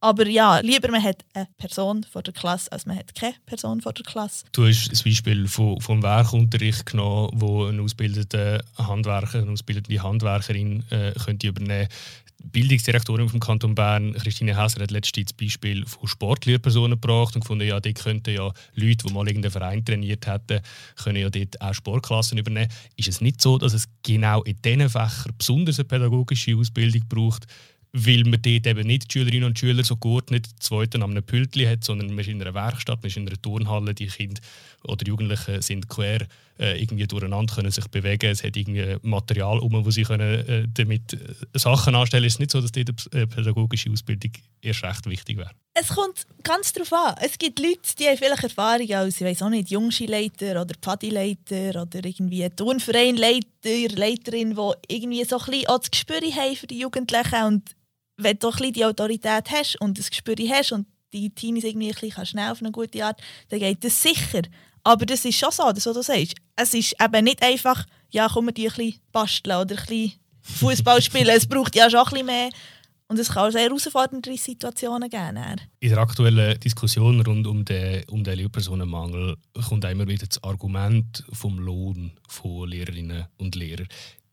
Aber 0.04 0.26
ja, 0.26 0.58
lieber 0.58 0.90
man 0.90 1.02
hat 1.02 1.24
eine 1.32 1.48
Person 1.56 2.04
vor 2.04 2.22
der 2.22 2.34
Klasse, 2.34 2.70
als 2.70 2.84
man 2.84 2.98
hat 2.98 3.14
keine 3.14 3.36
Person 3.46 3.80
vor 3.80 3.94
der 3.94 4.04
Klasse. 4.04 4.44
Du 4.52 4.66
hast 4.66 4.92
das 4.92 5.02
Beispiel 5.02 5.48
von, 5.48 5.80
vom 5.80 6.02
Werkunterricht 6.02 6.84
genommen, 6.84 7.30
wo 7.32 7.64
ein 7.64 7.80
ausgebildeter 7.80 8.62
Handwerker, 8.76 9.38
eine 9.38 9.52
ausgebildete 9.52 10.02
Handwerkerin 10.02 10.84
äh, 10.90 11.12
könnte 11.12 11.46
übernehmen 11.46 11.88
die 12.23 12.23
Bildungsdirektorin 12.52 13.28
vom 13.28 13.40
Kanton 13.40 13.74
Bern, 13.74 14.12
Christine 14.14 14.60
Häser, 14.60 14.82
hat 14.82 14.90
letztens 14.90 15.26
das 15.26 15.32
Beispiel 15.32 15.84
von 15.86 16.08
Sportlehrpersonen 16.08 17.00
gebracht 17.00 17.34
und 17.34 17.40
gefunden, 17.40 17.66
ja, 17.66 17.80
dort 17.80 17.94
könnten 17.96 18.34
ja 18.34 18.52
Leute, 18.74 19.06
die 19.06 19.12
mal 19.12 19.26
irgendeinen 19.26 19.52
Verein 19.52 19.84
trainiert 19.84 20.26
hätten, 20.26 20.60
können 21.02 21.20
ja 21.20 21.30
dort 21.30 21.60
auch 21.60 21.74
Sportklassen 21.74 22.38
übernehmen. 22.38 22.70
Ist 22.96 23.08
es 23.08 23.20
nicht 23.20 23.40
so, 23.40 23.58
dass 23.58 23.72
es 23.72 23.88
genau 24.02 24.42
in 24.42 24.56
diesen 24.64 24.88
Fächern 24.88 25.34
besonders 25.36 25.78
eine 25.78 25.88
pädagogische 25.88 26.56
Ausbildung 26.56 27.02
braucht, 27.08 27.46
weil 27.92 28.24
man 28.24 28.42
dort 28.42 28.66
eben 28.66 28.86
nicht 28.86 29.08
die 29.08 29.12
Schülerinnen 29.12 29.44
und 29.44 29.58
Schüler 29.58 29.84
so 29.84 29.96
geordnet 29.96 30.48
zweiten 30.58 31.02
an 31.02 31.12
einem 31.12 31.22
Pültli 31.22 31.64
hat, 31.64 31.84
sondern 31.84 32.08
man 32.08 32.18
ist 32.18 32.28
in 32.28 32.42
einer 32.42 32.52
Werkstatt, 32.52 33.02
man 33.02 33.06
ist 33.06 33.16
in 33.16 33.28
einer 33.28 33.40
Turnhalle, 33.40 33.94
die 33.94 34.08
Kinder 34.08 34.40
oder 34.82 35.06
Jugendlichen 35.06 35.62
sind 35.62 35.88
quer 35.88 36.26
äh, 36.58 36.80
irgendwie 36.80 37.06
durcheinander, 37.06 37.54
können 37.54 37.70
sich 37.70 37.86
bewegen, 37.88 38.30
es 38.30 38.44
hat 38.44 38.56
irgendwie 38.56 38.96
Material 39.02 39.58
um, 39.58 39.84
wo 39.84 39.90
sie 39.90 40.02
können, 40.02 40.48
äh, 40.48 40.66
damit 40.72 41.14
äh, 41.14 41.18
Sachen 41.58 41.94
anstellen. 41.94 42.24
Es 42.24 42.34
ist 42.34 42.40
nicht 42.40 42.50
so, 42.50 42.60
dass 42.60 42.72
dort 42.72 42.90
eine 43.12 43.26
pädagogische 43.26 43.90
Ausbildung 43.90 44.32
erst 44.60 44.84
recht 44.84 45.06
wichtig 45.06 45.38
wäre. 45.38 45.50
Es 45.74 45.88
kommt 45.88 46.26
ganz 46.42 46.72
darauf 46.72 46.92
an. 46.92 47.16
Es 47.20 47.36
gibt 47.38 47.58
Leute, 47.58 47.80
die 47.98 48.06
haben 48.06 48.16
vielleicht 48.16 48.44
Erfahrung 48.44 48.90
als, 48.92 49.20
ich 49.20 49.26
weiß 49.26 49.42
auch 49.42 49.48
nicht, 49.48 49.70
Jungschileiter 49.70 50.60
oder 50.60 50.74
Pfadileiter 50.80 51.82
oder 51.82 52.04
irgendwie 52.04 52.48
Turnvereinleiter, 52.50 53.96
Leiterin, 53.96 54.54
die 54.54 54.94
irgendwie 54.94 55.24
so 55.24 55.38
ein 55.38 55.44
bisschen 55.46 55.66
auch 55.66 55.78
das 55.78 55.90
Gespür 55.90 56.20
haben 56.20 56.56
für 56.56 56.66
die 56.66 56.78
Jugendlichen 56.78 57.44
und 57.44 57.74
wenn 58.16 58.38
du 58.38 58.50
ein 58.50 58.72
die 58.72 58.84
Autorität 58.84 59.50
hast 59.50 59.80
und 59.80 59.98
das 59.98 60.10
Gespür 60.10 60.36
hast 60.48 60.72
und 60.72 60.86
die 61.12 61.30
Teenies 61.30 61.64
irgendwie 61.64 61.88
ein 61.88 61.94
bisschen 61.94 62.26
schnell 62.26 62.50
auf 62.50 62.60
eine 62.60 62.72
gute 62.72 63.04
Art, 63.04 63.20
dann 63.48 63.60
geht 63.60 63.82
das 63.84 64.02
sicher. 64.02 64.42
Aber 64.84 65.06
das 65.06 65.24
ist 65.24 65.38
schon 65.38 65.50
so, 65.50 65.72
das, 65.72 65.86
was 65.86 65.94
du 65.94 66.02
sagst. 66.02 66.34
Es 66.56 66.74
ist 66.74 66.94
eben 67.02 67.24
nicht 67.24 67.42
einfach, 67.42 67.86
ja, 68.10 68.28
komm, 68.32 68.46
wir 68.46 68.52
die 68.52 68.68
ein 68.68 68.74
bisschen 68.74 69.00
basteln 69.10 69.56
oder 69.56 69.76
ein 69.76 69.86
bisschen 69.86 70.12
Fußball 70.42 71.02
spielen. 71.02 71.34
es 71.34 71.46
braucht 71.46 71.74
ja 71.74 71.90
schon 71.90 72.00
ein 72.00 72.04
bisschen 72.10 72.26
mehr. 72.26 72.50
Und 73.06 73.18
es 73.18 73.28
kann 73.28 73.48
auch 73.48 73.50
sehr 73.50 73.62
herausfordernde 73.62 74.36
Situationen 74.36 75.10
geben. 75.10 75.34
dann. 75.34 75.60
In 75.80 75.90
der 75.90 75.98
aktuellen 75.98 76.58
Diskussion 76.60 77.20
rund 77.20 77.46
um 77.46 77.64
den, 77.64 78.04
um 78.10 78.24
den 78.24 78.38
Lehrpersonenmangel 78.38 79.36
kommt 79.68 79.84
immer 79.84 80.08
wieder 80.08 80.26
das 80.26 80.42
Argument 80.42 81.24
vom 81.32 81.58
Lohn 81.58 82.12
von 82.28 82.68
Lehrerinnen 82.68 83.26
und 83.36 83.56
Lehrern. 83.56 83.88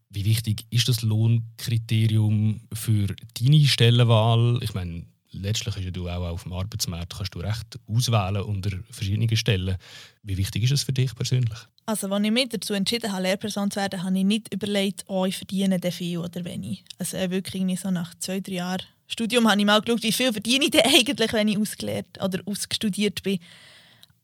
Wie 0.10 0.26
wichtig 0.26 0.66
ist 0.70 0.90
das 0.90 1.02
Lohnkriterium 1.04 2.62
für 2.74 3.08
deine 3.40 3.66
Stellenwahl? 3.66 4.60
Ich 4.62 4.74
meine, 4.74 5.06
letztlich 5.32 5.78
ist 5.78 5.86
ja 5.86 5.92
du 5.92 6.10
auch 6.10 6.28
auf 6.28 6.44
dem 6.44 6.54
Arbeitsmarkt, 6.54 7.16
kannst 7.16 7.36
du 7.36 7.40
recht 7.40 7.80
auswählen 7.88 8.44
unter 8.44 8.72
verschiedenen 8.90 9.36
Stellen. 9.36 9.78
Wie 10.24 10.38
wichtig 10.38 10.64
ist 10.64 10.72
es 10.72 10.84
für 10.84 10.94
dich 10.94 11.16
persönlich? 11.16 11.58
Also, 11.86 12.08
als 12.08 12.24
ich 12.24 12.32
mich 12.32 12.50
dazu 12.50 12.74
entschieden 12.74 13.12
habe, 13.12 13.24
Lehrperson 13.24 13.72
zu 13.72 13.80
werden, 13.80 14.04
habe 14.04 14.18
ich 14.18 14.24
nicht 14.24 14.54
überlegt, 14.54 15.04
oh, 15.08 15.26
ich 15.26 15.38
verdiene 15.38 15.80
denn 15.80 15.92
viel 15.92 16.20
oder 16.20 16.46
wenig. 16.46 16.84
Also 17.00 17.18
äh, 17.18 17.30
wirklich 17.32 17.80
so 17.80 17.92
nach 17.92 18.14
zwei, 18.16 18.40
drei 18.40 18.54
Jahren 18.54 18.84
Studium 19.08 19.50
habe 19.50 19.60
ich 19.60 19.66
mal 19.66 19.82
geschaut, 19.82 20.04
wie 20.04 20.12
viel 20.12 20.32
verdiene 20.32 20.66
ich 20.66 20.72
denn 20.72 20.86
eigentlich, 20.86 21.34
wenn 21.34 21.48
ich 21.50 21.58
ausgelehrt 21.58 22.24
oder 22.24 22.42
ausgestudiert 22.46 23.24
bin. 23.24 23.40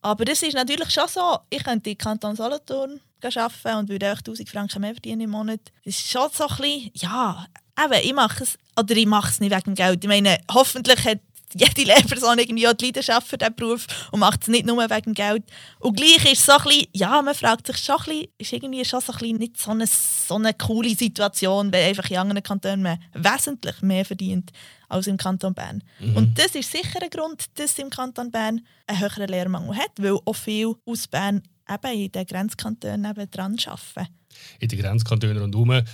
Aber 0.00 0.24
das 0.24 0.42
ist 0.42 0.54
natürlich 0.54 0.90
schon 0.90 1.08
so, 1.08 1.38
ich 1.50 1.62
könnte 1.62 1.90
in 1.90 1.98
Kanton 1.98 2.36
Solothurn 2.36 3.00
arbeiten 3.22 3.78
und 3.78 3.88
würde 3.88 4.12
auch 4.12 4.18
1000 4.18 4.48
Franken 4.48 4.80
mehr 4.80 4.94
verdienen 4.94 5.22
im 5.22 5.30
Monat. 5.30 5.60
Das 5.84 5.98
ist 5.98 6.08
schon 6.08 6.28
so 6.32 6.46
ein 6.46 6.56
bisschen, 6.56 6.90
ja, 6.94 7.46
eben, 7.84 8.04
ich 8.04 8.14
mache 8.14 8.44
es, 8.44 8.58
oder 8.78 8.96
ich 8.96 9.06
mache 9.06 9.30
es 9.30 9.40
nicht 9.40 9.50
wegen 9.50 9.62
dem 9.62 9.74
Geld. 9.74 10.04
Ich 10.04 10.08
meine, 10.08 10.38
hoffentlich 10.50 11.04
hat 11.04 11.20
jede 11.54 11.82
Lehrperson 11.84 12.38
irgendwie 12.38 12.68
auch 12.68 12.74
die 12.74 12.86
Leidenschaft 12.86 13.28
für 13.28 13.38
diesen 13.38 13.54
Beruf 13.54 13.86
und 14.12 14.20
macht 14.20 14.42
es 14.42 14.48
nicht 14.48 14.66
nur 14.66 14.78
wegen 14.78 15.02
dem 15.02 15.14
Geld. 15.14 15.44
Und 15.78 15.96
gleich 15.96 16.24
ist 16.24 16.40
es 16.40 16.46
so 16.46 16.52
ein 16.52 16.62
bisschen, 16.64 16.86
ja, 16.92 17.22
man 17.22 17.34
fragt 17.34 17.66
sich 17.66 17.78
schon 17.78 17.96
ein 17.96 18.04
bisschen, 18.04 18.28
ist 18.38 18.52
irgendwie 18.52 18.84
schon 18.84 19.00
so 19.00 19.12
ein 19.12 19.18
bisschen 19.18 19.36
nicht 19.38 19.60
so 19.60 19.70
eine, 19.70 19.86
so 19.86 20.34
eine 20.34 20.54
coole 20.54 20.94
Situation, 20.94 21.72
weil 21.72 21.88
einfach 21.88 22.10
in 22.10 22.18
anderen 22.18 22.42
Kantonen 22.42 22.82
man 22.82 22.98
wesentlich 23.14 23.80
mehr 23.82 24.04
verdient 24.04 24.50
als 24.88 25.06
im 25.06 25.16
Kanton 25.16 25.54
Bern. 25.54 25.84
Und 26.14 26.38
das 26.38 26.54
ist 26.54 26.72
sicher 26.72 27.00
ein 27.02 27.10
Grund, 27.10 27.44
dass 27.54 27.78
im 27.78 27.90
Kanton 27.90 28.30
Bern 28.30 28.62
einen 28.86 29.00
höheren 29.00 29.28
Lehrmangel 29.28 29.76
hat, 29.76 29.92
weil 29.98 30.18
auch 30.24 30.32
viele 30.36 30.74
aus 30.86 31.06
Bern 31.06 31.42
eben 31.68 31.92
in 31.92 32.12
den 32.12 32.26
Grenzkantonen 32.26 33.10
eben 33.10 33.30
dran 33.30 33.56
arbeiten. 33.66 34.17
In 34.60 34.68
den 34.68 34.78
Grenzkantonen 34.78 35.38
rundherum. 35.38 35.70
Äh, 35.70 35.84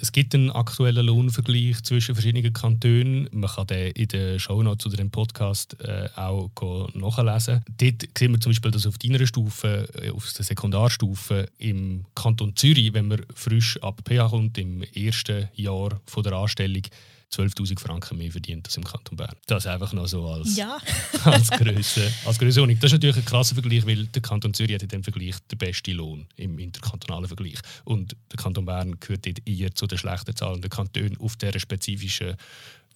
es 0.00 0.12
gibt 0.12 0.34
einen 0.34 0.50
aktuellen 0.50 1.06
Lohnvergleich 1.06 1.82
zwischen 1.82 2.14
verschiedenen 2.14 2.52
Kantonen. 2.52 3.28
Man 3.32 3.50
kann 3.50 3.66
den 3.66 3.92
in 3.92 4.08
den 4.08 4.38
Shownotes 4.38 4.90
zu 4.90 4.96
dem 4.96 5.10
Podcast 5.10 5.76
äh, 5.80 6.08
auch 6.16 6.50
nachlesen. 6.94 7.62
Dort 7.76 8.08
sehen 8.16 8.32
wir 8.32 8.40
zum 8.40 8.50
Beispiel, 8.50 8.70
dass 8.70 8.86
auf 8.86 8.98
deiner 8.98 9.26
Stufe, 9.26 9.88
äh, 10.02 10.10
auf 10.10 10.32
der 10.32 10.44
Sekundarstufe 10.44 11.48
im 11.58 12.04
Kanton 12.14 12.54
Zürich, 12.56 12.92
wenn 12.94 13.08
man 13.08 13.24
frisch 13.34 13.82
ab 13.82 14.02
PH 14.08 14.28
kommt, 14.28 14.58
im 14.58 14.82
ersten 14.82 15.48
Jahr 15.54 16.00
von 16.06 16.22
der 16.22 16.32
Anstellung, 16.32 16.82
12'000 17.32 17.78
Franken 17.78 18.16
mehr 18.16 18.30
verdient 18.30 18.66
als 18.66 18.76
im 18.76 18.84
Kanton 18.84 19.16
Bern. 19.16 19.34
Das 19.46 19.66
einfach 19.66 19.92
noch 19.92 20.06
so 20.06 20.26
als, 20.26 20.56
Ja. 20.56 20.78
als 21.24 21.50
Größe. 21.50 22.10
Als 22.24 22.38
Grössenordnung. 22.38 22.78
Das 22.80 22.90
ist 22.90 22.94
natürlich 22.94 23.16
ein 23.18 23.24
krasser 23.24 23.54
Vergleich, 23.54 23.86
weil 23.86 24.06
der 24.06 24.22
Kanton 24.22 24.54
Zürich 24.54 24.74
hat 24.74 24.82
in 24.82 24.88
dem 24.88 25.04
Vergleich 25.04 25.36
den 25.50 25.58
besten 25.58 25.92
Lohn 25.92 26.26
im 26.36 26.58
interkantonalen 26.58 27.28
Vergleich. 27.28 27.58
Und 27.84 28.16
der 28.32 28.38
Kanton 28.38 28.64
Bern 28.64 28.98
gehört 28.98 29.26
dort 29.26 29.46
eher 29.46 29.74
zu 29.74 29.86
den 29.86 29.98
schlechter 29.98 30.34
zahlenden 30.34 30.70
Kantonen 30.70 31.18
auf 31.18 31.36
dieser 31.36 31.60
spezifischen 31.60 32.36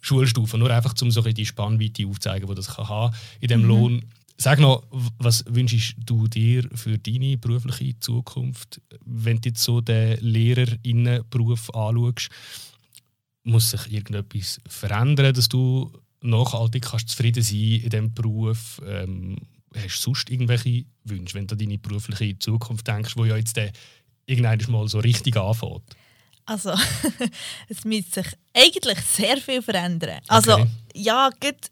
Schulstufe. 0.01 0.57
Nur 0.59 0.71
einfach, 0.71 0.95
um 1.03 1.11
so 1.11 1.23
ein 1.23 1.35
die 1.35 1.47
Spannweite 1.47 2.07
aufzuzeigen, 2.07 2.49
die 2.49 2.55
das 2.55 2.75
kann 2.75 2.89
haben 2.89 3.15
in 3.41 3.49
dem 3.49 3.65
Lohn. 3.65 4.05
Sag 4.39 4.59
noch, 4.59 4.83
was 5.19 5.45
wünschst 5.47 5.95
du 6.05 6.27
dir 6.27 6.69
für 6.75 6.99
deine 6.99 7.37
berufliche 7.37 8.01
Zukunft, 8.01 8.81
wenn 9.05 9.41
du 9.41 9.51
jetzt 9.51 9.63
so 9.63 9.81
den 9.81 10.19
Lehrerinnenberuf 10.21 11.73
anschaust? 11.75 12.29
Muss 13.45 13.71
sich 13.71 13.93
irgendetwas 13.93 14.61
verändern, 14.67 15.35
dass 15.35 15.49
du 15.49 15.93
nachhaltig 16.21 16.85
kannst 16.85 17.09
zufrieden 17.09 17.43
sein 17.43 17.59
in 17.59 17.91
diesem 17.91 18.15
Beruf? 18.15 18.81
Ähm, 18.87 19.37
hast 19.75 19.99
du 19.99 20.03
sonst 20.03 20.31
irgendwelche 20.31 20.85
Wünsche, 21.05 21.35
wenn 21.35 21.47
du 21.47 21.55
an 21.55 21.59
deine 21.59 21.79
berufliche 21.79 22.39
Zukunft 22.39 22.87
denkst, 22.87 23.17
wo 23.17 23.25
ja 23.25 23.37
jetzt 23.37 23.57
der 23.57 23.73
irgendwann 24.27 24.61
mal 24.69 24.89
so 24.89 25.01
richtig 25.01 25.37
anfängt? 25.37 25.97
Also, 26.45 26.73
es 27.69 27.85
müsste 27.85 28.23
sich 28.23 28.33
eigentlich 28.55 28.99
sehr 29.01 29.37
viel 29.39 29.63
verändern. 29.63 30.21
Also, 30.29 30.55
okay. 30.55 30.67
ja, 30.95 31.31
gut, 31.41 31.71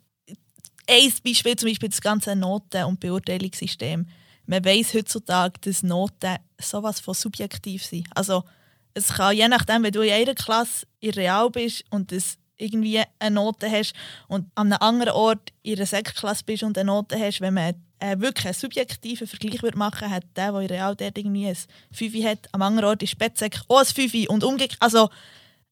ein 0.89 1.13
Beispiel, 1.25 1.57
zum 1.57 1.69
Beispiel 1.69 1.89
das 1.89 2.01
ganze 2.01 2.37
Noten- 2.37 2.85
und 2.85 3.01
Beurteilungssystem. 3.01 4.07
Man 4.47 4.65
weiß 4.65 4.95
heutzutage, 4.95 5.55
dass 5.61 5.83
Noten 5.83 6.37
sowas 6.61 7.01
von 7.01 7.15
subjektiv 7.15 7.85
sind. 7.85 8.07
Also, 8.15 8.45
es 8.95 9.09
kann 9.15 9.37
je 9.37 9.49
nachdem, 9.49 9.83
wenn 9.83 9.93
du 9.93 10.01
in 10.01 10.13
einer 10.13 10.35
Klasse 10.35 10.87
in 11.01 11.11
Real 11.13 11.51
bist 11.51 11.85
und 11.91 12.13
das 12.13 12.39
irgendwie 12.57 13.03
eine 13.19 13.35
Note 13.35 13.71
hast 13.71 13.95
und 14.29 14.51
an 14.55 14.73
einem 14.73 14.83
anderen 14.83 15.15
Ort 15.15 15.51
in 15.63 15.77
einer 15.77 15.87
Sektklasse 15.87 16.45
bist 16.45 16.63
und 16.63 16.77
eine 16.77 16.87
Note 16.87 17.19
hast, 17.19 17.41
wenn 17.41 17.55
man 17.55 17.75
äh, 18.01 18.19
wirklich 18.19 18.47
einen 18.47 18.55
subjektiven 18.55 19.27
Vergleich 19.27 19.63
würde 19.63 19.79
machen 19.79 20.11
hat 20.11 20.25
der, 20.37 20.53
der 20.53 20.61
in 20.61 20.67
Real 20.69 20.97
dort 20.97 21.17
irgendwie 21.17 21.47
ein 21.47 21.57
5 21.93 22.25
hat, 22.25 22.49
am 22.53 22.63
anderen 22.63 22.89
Ort 22.91 23.03
ist 23.03 23.11
Spätsek 23.11 23.61
auch 23.69 23.79
ein 23.79 23.87
5 23.87 24.29
und 24.29 24.45
umgekehrt. 24.45 24.81
Also 24.81 25.09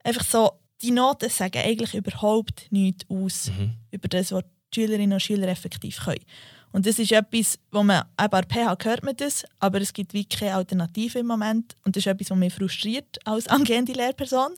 einfach 0.02 0.24
so, 0.24 0.52
die 0.82 0.90
Noten 0.90 1.28
sagen 1.28 1.58
eigentlich 1.58 1.94
überhaupt 1.94 2.66
nichts 2.70 3.04
aus 3.08 3.50
mhm. 3.50 3.72
über 3.90 4.08
das, 4.08 4.32
was 4.32 4.44
die 4.74 4.80
Schülerinnen 4.80 5.14
und 5.14 5.20
Schüler 5.20 5.48
effektiv 5.48 6.04
können. 6.04 6.24
Und 6.72 6.86
das 6.86 6.98
ist 6.98 7.12
etwas, 7.12 7.58
wo 7.72 7.82
man, 7.82 8.04
eben 8.20 8.34
an 8.34 8.44
PH 8.48 8.84
hört 8.84 9.02
man 9.02 9.16
das, 9.16 9.44
aber 9.58 9.80
es 9.80 9.92
gibt 9.92 10.12
wirklich 10.12 10.40
keine 10.40 10.54
Alternative 10.54 11.18
im 11.18 11.26
Moment. 11.26 11.76
Und 11.84 11.96
das 11.96 12.02
ist 12.02 12.06
etwas, 12.08 12.30
was 12.30 12.38
mich 12.38 12.54
frustriert 12.54 13.18
als 13.24 13.48
angehende 13.48 13.92
Lehrperson. 13.92 14.52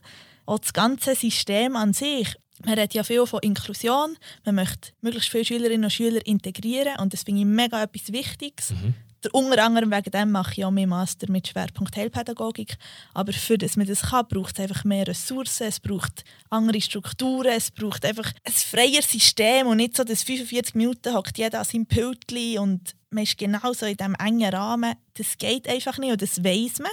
Auch 0.47 0.59
das 0.59 0.73
ganze 0.73 1.14
System 1.14 1.76
an 1.76 1.93
sich. 1.93 2.35
Man 2.64 2.75
redet 2.75 2.95
ja 2.95 3.05
viel 3.05 3.26
von 3.26 3.40
Inklusion. 3.43 4.17
Man 4.45 4.57
möchte 4.57 4.93
möglichst 5.00 5.31
viele 5.31 5.45
Schülerinnen 5.45 5.85
und 5.85 5.93
Schüler 5.93 6.25
integrieren. 6.26 6.99
Und 6.99 7.12
das 7.12 7.23
finde 7.23 7.43
ich 7.43 7.47
mega 7.47 7.83
etwas 7.83 8.12
Wichtiges. 8.12 8.71
Mhm. 8.71 8.95
Unter 9.33 9.62
anderem 9.62 9.91
wegen 9.91 10.11
dem 10.11 10.31
mache 10.31 10.53
ich 10.57 10.65
auch 10.65 10.71
meinen 10.71 10.89
Master 10.89 11.31
mit 11.31 11.49
Schwerpunkt 11.49 11.97
Heilpädagogik. 11.97 12.77
Aber 13.12 13.33
für 13.33 13.59
das 13.59 13.77
man 13.77 13.87
das 13.87 14.03
kann, 14.03 14.27
braucht 14.29 14.59
es 14.59 14.62
einfach 14.62 14.85
mehr 14.85 15.07
Ressourcen, 15.07 15.67
es 15.67 15.79
braucht 15.79 16.25
andere 16.49 16.81
Strukturen, 16.81 17.53
es 17.55 17.71
braucht 17.71 18.05
einfach 18.05 18.33
ein 18.45 18.53
freieres 18.53 19.11
System 19.11 19.67
und 19.67 19.77
nicht 19.77 19.97
so, 19.97 20.05
dass 20.05 20.23
45 20.23 20.75
Minuten 20.75 21.15
hockt 21.15 21.37
jeder 21.37 21.59
an 21.61 21.65
seinem 21.65 21.87
Pultli 21.87 22.59
und 22.59 22.95
man 23.11 23.25
ist 23.25 23.37
genau 23.37 23.73
so 23.73 23.87
in 23.87 23.97
diesem 23.97 24.15
engen 24.15 24.55
Rahmen. 24.55 24.95
Das 25.15 25.37
geht 25.37 25.69
einfach 25.69 25.99
nicht 25.99 26.12
und 26.12 26.23
das 26.23 26.43
weiß 26.43 26.79
man. 26.79 26.93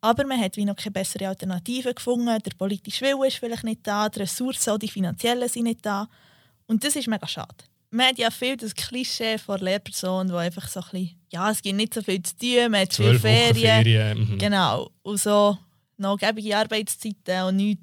Aber 0.00 0.24
man 0.26 0.40
hat 0.40 0.56
wie 0.56 0.64
noch 0.64 0.76
keine 0.76 0.92
bessere 0.92 1.26
Alternative 1.26 1.92
gefunden. 1.92 2.38
Der 2.40 2.56
politische 2.56 3.04
Wille 3.04 3.26
ist 3.26 3.38
vielleicht 3.38 3.64
nicht 3.64 3.80
da, 3.84 4.08
die 4.08 4.20
Ressourcen, 4.20 4.78
die 4.78 4.88
finanziellen 4.88 5.48
sind 5.48 5.64
nicht 5.64 5.84
da. 5.84 6.08
Und 6.66 6.84
das 6.84 6.94
ist 6.94 7.08
mega 7.08 7.26
schade 7.26 7.64
man 7.90 8.06
hat 8.08 8.18
ja 8.18 8.30
viel 8.30 8.56
das 8.56 8.74
Klischee 8.74 9.38
von 9.38 9.60
Lehrperson, 9.60 10.30
wo 10.30 10.36
einfach 10.36 10.68
so 10.68 10.80
ein 10.80 10.86
bisschen, 10.90 11.17
ja, 11.30 11.50
es 11.50 11.62
gibt 11.62 11.76
nicht 11.76 11.94
so 11.94 12.02
viel 12.02 12.22
zu 12.22 12.36
tun, 12.36 12.70
man 12.70 12.82
hat 12.82 12.94
viel 12.94 13.18
Ferien. 13.18 13.54
Ferien. 13.54 14.18
Mhm. 14.18 14.38
Genau. 14.38 14.90
Und 15.02 15.20
so 15.20 15.58
nachgebige 15.96 16.56
Arbeitszeiten 16.56 17.42
und 17.44 17.56
nichts. 17.56 17.82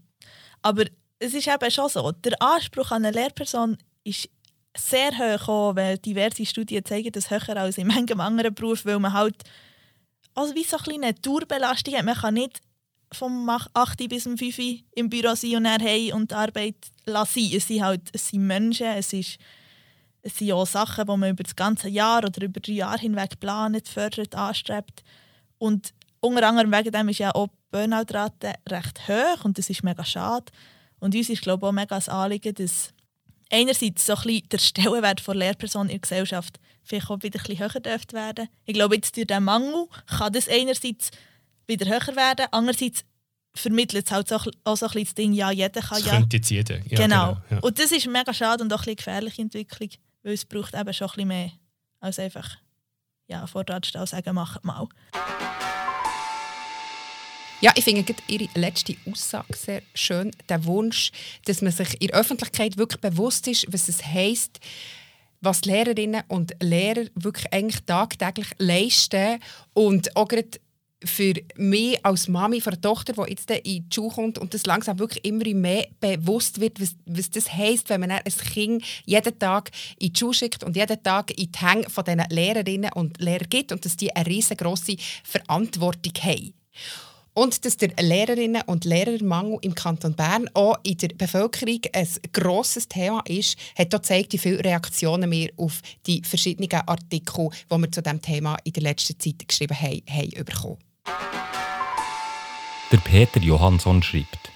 Aber 0.62 0.86
es 1.20 1.34
ist 1.34 1.48
eben 1.48 1.72
schon 1.72 1.90
so, 1.90 2.12
der 2.12 2.42
Anspruch 2.42 2.92
an 2.92 3.06
eine 3.06 3.16
Lehrperson 3.16 3.78
ist 4.04 4.30
sehr 4.76 5.12
hoch, 5.18 5.76
weil 5.76 5.98
diverse 5.98 6.46
Studien 6.46 6.84
zeigen, 6.84 7.12
dass 7.12 7.30
höher 7.30 7.58
als 7.58 7.78
in 7.78 7.88
manchem 7.88 8.20
anderen 8.20 8.54
Beruf, 8.54 8.86
weil 8.86 9.00
man 9.00 9.14
halt 9.14 9.44
also 10.34 10.54
wie 10.54 10.64
so 10.64 10.78
eine 10.78 11.16
Tourbelastung 11.16 11.96
hat. 11.96 12.06
Man 12.06 12.16
kann 12.16 12.34
nicht 12.34 12.62
vom 13.12 13.50
8 13.50 14.10
bis 14.10 14.24
5 14.24 14.42
im 14.96 15.10
Büro 15.10 15.34
sein 15.36 15.56
und 15.56 15.64
dann 15.64 15.80
hey 15.80 16.12
und 16.12 16.32
die 16.32 16.36
Arbeit 16.36 16.76
lassen. 17.06 17.50
Es 17.54 17.68
sind 17.68 17.84
halt 17.84 18.02
es 18.12 18.28
sind 18.28 18.46
Menschen, 18.46 18.88
es 18.88 19.14
ist 19.14 19.38
es 20.26 20.38
sind 20.38 20.52
auch 20.54 20.66
Sachen, 20.66 21.06
die 21.06 21.18
man 21.18 21.30
über 21.30 21.44
das 21.44 21.56
ganze 21.56 21.88
Jahr 21.88 22.24
oder 22.24 22.42
über 22.44 22.60
drei 22.60 22.74
Jahre 22.74 23.00
hinweg 23.00 23.40
plant, 23.40 23.88
fördert, 23.88 24.34
anstrebt. 24.34 25.04
Und 25.60 25.94
unter 26.20 26.48
anderem 26.48 26.72
wegen 26.72 26.92
dem 26.92 27.10
ist 27.10 27.20
ja 27.20 27.34
auch 27.36 27.48
die 27.48 27.54
Burnout-Rate 27.70 28.56
recht 28.68 29.08
hoch 29.08 29.46
und 29.46 29.60
das 29.60 29.70
ist 29.70 29.84
mega 29.84 30.04
schade. 30.04 30.52
Und 31.00 31.14
uns 31.14 31.30
ist 31.30 31.44
glaube 31.44 31.66
ich, 31.66 31.70
auch 31.70 31.74
mega 31.74 31.96
das 31.96 32.10
Anliegen, 32.10 32.56
dass 32.56 32.92
einerseits 33.52 34.08
so 34.08 34.16
ein 34.16 34.42
der 34.52 34.58
Stellenwert 34.58 35.22
von 35.22 35.38
Lehrpersonen 35.38 35.90
in 35.90 35.98
der 35.98 36.02
Gesellschaft 36.02 36.60
vielleicht 36.84 37.10
auch 37.12 37.22
wieder 37.22 37.40
ein 37.40 37.46
bisschen 37.46 37.60
höher 37.60 37.80
dürfte 37.80 38.16
werden. 38.16 38.48
Ich 38.66 38.74
glaube, 38.74 38.96
jetzt 38.96 39.16
durch 39.16 39.28
diesen 39.28 39.44
Mangel 39.44 39.86
kann 40.08 40.34
das 40.34 40.50
einerseits 40.50 41.12
wieder 41.68 41.86
höher 41.86 42.16
werden, 42.16 42.48
andererseits 42.50 43.06
vermittelt 43.54 44.08
es 44.08 44.12
halt 44.12 44.34
auch, 44.34 44.48
auch 44.64 44.76
so 44.76 44.88
ein 44.88 44.92
bisschen 44.92 45.06
das 45.06 45.14
Ding, 45.14 45.34
ja, 45.34 45.52
jeder 45.52 45.82
kann 45.82 46.00
das 46.00 46.06
ja. 46.06 46.14
könnte 46.14 46.38
jetzt 46.38 46.50
jeder. 46.50 46.78
Ja, 46.78 46.98
genau. 46.98 46.98
genau 46.98 47.38
ja. 47.52 47.60
Und 47.60 47.78
das 47.78 47.92
ist 47.92 48.08
mega 48.08 48.34
schade 48.34 48.64
und 48.64 48.74
auch 48.74 48.86
eine 48.86 48.96
gefährliche 48.96 49.44
Entwicklung. 49.44 49.90
Weil 50.26 50.34
es 50.34 50.44
braucht 50.44 50.74
eben 50.74 50.92
schon 50.92 51.12
ein 51.18 51.28
mehr 51.28 51.52
als 52.00 52.18
einfach 52.18 52.58
ja, 53.28 53.46
vor 53.46 53.64
der 53.64 53.80
Stelle 53.86 54.08
sagen, 54.08 54.34
macht 54.34 54.66
mal. 54.66 54.88
Ja, 57.62 57.72
ich 57.76 57.84
finde 57.84 58.16
Ihre 58.28 58.50
letzte 58.56 58.96
Aussage 59.08 59.56
sehr 59.56 59.84
schön. 59.94 60.32
Der 60.50 60.66
Wunsch, 60.66 61.12
dass 61.46 61.62
man 61.62 61.72
sich 61.72 62.02
in 62.02 62.08
der 62.08 62.20
Öffentlichkeit 62.20 62.76
wirklich 62.78 63.02
bewusst 63.02 63.48
ist, 63.48 63.72
was 63.72 63.88
es 63.88 64.04
heisst, 64.04 64.60
was 65.42 65.64
Lehrerinnen 65.66 66.24
und 66.28 66.56
Lehrer 66.60 67.06
wirklich 67.14 67.54
eigentlich 67.54 67.84
tagtäglich 67.86 68.48
leisten 68.58 69.40
und 69.76 70.16
auch 70.16 70.28
gerade 70.28 70.60
für 71.06 71.34
mich 71.56 72.04
als 72.06 72.28
Mami 72.28 72.62
von 72.62 72.74
einer 72.74 72.82
Tochter, 72.82 73.14
die 73.14 73.32
jetzt 73.32 73.50
in 73.50 73.64
die 73.64 73.86
Schule 73.94 74.14
kommt 74.14 74.38
und 74.38 74.54
das 74.54 74.66
langsam 74.66 75.00
wirklich 75.00 75.24
immer 75.26 75.46
mehr 75.54 75.88
bewusst 76.00 76.60
wird, 76.60 76.82
was, 76.82 76.96
was 77.06 77.30
das 77.30 77.52
heisst, 77.52 77.90
wenn 77.90 78.02
man 78.02 78.12
ein 78.12 78.24
Kind 78.24 78.84
jeden 79.06 79.40
Tag 79.40 79.72
in 80.00 80.14
die 80.14 80.20
Schule 80.20 80.34
schickt 80.34 80.64
und 80.64 80.76
jeden 80.76 81.02
Tag 81.04 81.32
in 81.32 81.52
die 81.52 81.60
Hänge 81.60 81.90
von 81.90 82.04
diesen 82.04 82.24
Lehrerinnen 82.30 82.92
und 82.94 83.22
Lehrern 83.22 83.50
gibt 83.50 83.72
und 83.72 83.86
dass 83.86 83.98
die 83.98 84.16
eine 84.16 84.26
riesengroße 84.26 84.96
Verantwortung 85.24 86.14
haben. 86.22 86.54
Und 87.38 87.66
dass 87.66 87.76
der 87.76 87.90
Lehrerinnen- 87.98 88.64
und 88.66 88.86
Lehrermangel 88.86 89.58
im 89.62 89.76
Kanton 89.76 90.16
Bern 90.16 90.50
auch 90.54 90.78
in 90.84 90.98
der 90.98 91.10
Bevölkerung 91.10 91.82
ein 91.92 92.08
grosses 92.32 92.88
Thema 92.88 93.22
ist, 93.28 93.58
hat 93.78 93.94
auch 93.94 94.00
gezeigt, 94.00 94.32
wie 94.32 94.38
viele 94.38 94.64
Reaktionen 94.64 95.30
wir 95.30 95.52
auf 95.58 95.82
die 96.08 96.24
verschiedenen 96.24 96.72
Artikel, 96.72 97.50
die 97.70 97.78
wir 97.78 97.92
zu 97.92 98.02
diesem 98.02 98.22
Thema 98.22 98.56
in 98.64 98.72
der 98.72 98.84
letzten 98.84 99.20
Zeit 99.20 99.46
geschrieben 99.46 99.78
haben, 99.78 100.02
haben 100.10 100.46
bekommen. 100.46 100.78
Der 102.96 103.02
Peter 103.02 103.42
Johansson 103.42 104.02
schreibt, 104.02 104.52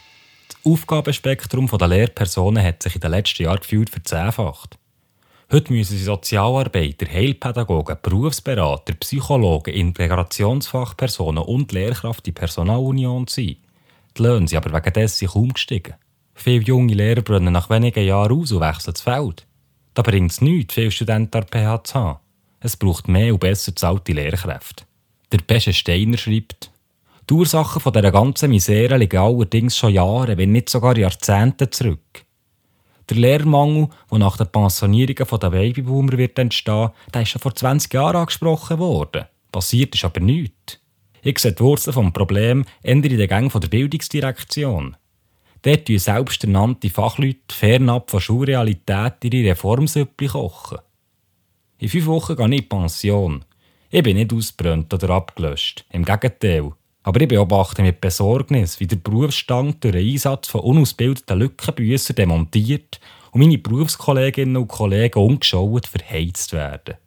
das 0.47 0.57
Aufgabenspektrum 0.63 1.67
der 1.67 1.87
Lehrpersonen 1.89 2.63
hat 2.63 2.81
sich 2.81 2.95
in 2.95 3.01
den 3.01 3.11
letzten 3.11 3.43
Jahren 3.43 3.59
gefühlt 3.59 3.89
verzehnfacht. 3.89 4.77
Heute 5.51 5.73
müssen 5.73 5.97
sie 5.97 6.03
Sozialarbeiter, 6.05 7.05
Heilpädagogen, 7.11 7.97
Berufsberater, 8.01 8.93
Psychologen, 8.93 9.73
Integrationsfachpersonen 9.73 11.43
und 11.43 11.73
Lehrkraft 11.73 12.29
in 12.29 12.33
Personalunion 12.33 13.27
sein. 13.27 13.57
Die 14.17 14.21
Löhne 14.21 14.47
sind 14.47 14.65
aber 14.65 14.73
wegen 14.73 14.93
dessen 14.93 15.27
kaum 15.27 15.51
gestiegen. 15.51 15.95
Viele 16.33 16.63
junge 16.63 16.93
Lehrer 16.93 17.21
brennen 17.21 17.51
nach 17.51 17.69
wenigen 17.69 18.05
Jahren 18.05 18.39
aus 18.39 18.53
und 18.53 18.61
wechseln 18.61 18.93
das 18.93 19.01
Feld. 19.01 19.45
Da 19.95 20.01
bringt 20.01 20.31
es 20.31 20.39
nichts, 20.39 20.75
viele 20.75 20.91
Studenten 20.91 21.39
an 21.39 21.47
PH 21.51 21.83
zu 21.83 21.95
haben. 21.95 22.19
Es 22.61 22.77
braucht 22.77 23.09
mehr 23.09 23.33
und 23.33 23.41
besser 23.41 23.73
bezahlte 23.73 24.13
Lehrkräfte. 24.13 24.85
Der 25.31 25.37
Pesche 25.39 25.73
Steiner 25.73 26.17
schreibt, 26.17 26.71
die 27.29 27.33
Ursachen 27.35 27.79
von 27.79 27.93
dieser 27.93 28.11
ganzen 28.11 28.49
Misere 28.49 28.97
liegen 28.97 29.19
allerdings 29.19 29.77
schon 29.77 29.93
Jahre, 29.93 30.35
wenn 30.37 30.51
nicht 30.51 30.69
sogar 30.69 30.97
Jahrzehnte 30.97 31.69
zurück. 31.69 32.25
Der 33.07 33.17
Lehrmangel, 33.17 33.89
der 34.09 34.17
nach 34.17 34.37
den 34.37 34.47
Pensionierungen 34.47 35.39
der 35.39 35.49
Babyboomer 35.51 36.17
wird 36.17 36.39
entstehen, 36.39 36.89
der 37.13 37.21
ist 37.21 37.29
schon 37.29 37.41
vor 37.41 37.53
20 37.53 37.93
Jahren 37.93 38.15
angesprochen 38.15 38.79
worden. 38.79 39.25
Passiert 39.51 39.93
ist 39.93 40.05
aber 40.05 40.19
nichts. 40.19 40.79
Ich 41.21 41.37
sehe 41.37 41.51
die 41.51 41.59
Wurzeln 41.59 42.05
des 42.05 42.13
Problems 42.13 42.67
eher 42.81 42.93
in 42.93 43.01
den 43.03 43.27
Gängen 43.27 43.49
der 43.49 43.67
Bildungsdirektion. 43.67 44.95
Dort 45.61 45.85
tun 45.85 45.99
selbsternannte 45.99 46.89
Fachleute 46.89 47.53
fernab 47.53 48.09
von 48.09 48.21
Schulrealität 48.21 49.23
ihre 49.23 49.51
Reformsüppli 49.51 50.27
kochen. 50.27 50.79
In 51.77 51.89
fünf 51.89 52.05
Wochen 52.07 52.35
gehe 52.35 52.47
ich 52.47 52.61
in 52.61 52.69
Pension. 52.69 53.45
Ich 53.91 54.03
bin 54.03 54.17
nicht 54.17 54.31
ausgebrannt 54.31 54.93
oder 54.93 55.09
abgelöscht. 55.09 55.83
Im 55.91 56.05
Gegenteil. 56.05 56.73
Aber 57.01 57.21
ich 57.21 57.27
beobachte 57.27 57.81
mit 57.81 58.01
Besorgnis, 58.01 58.79
wie 58.79 58.85
der 58.85 58.97
Berufsstand 58.97 59.83
durch 59.83 59.95
den 59.95 60.07
Einsatz 60.07 60.47
von 60.47 60.61
unausgebildeten 60.61 61.39
Lückenbüssern 61.39 62.15
demontiert 62.15 62.99
und 63.31 63.41
meine 63.41 63.57
Berufskolleginnen 63.57 64.57
und 64.57 64.67
Kollegen 64.67 65.19
ungeschaut 65.19 65.87
verheizt 65.87 66.53
werden. 66.53 66.97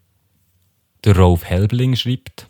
Der 1.04 1.16
Rolf 1.16 1.44
Helbling 1.44 1.94
schreibt, 1.94 2.48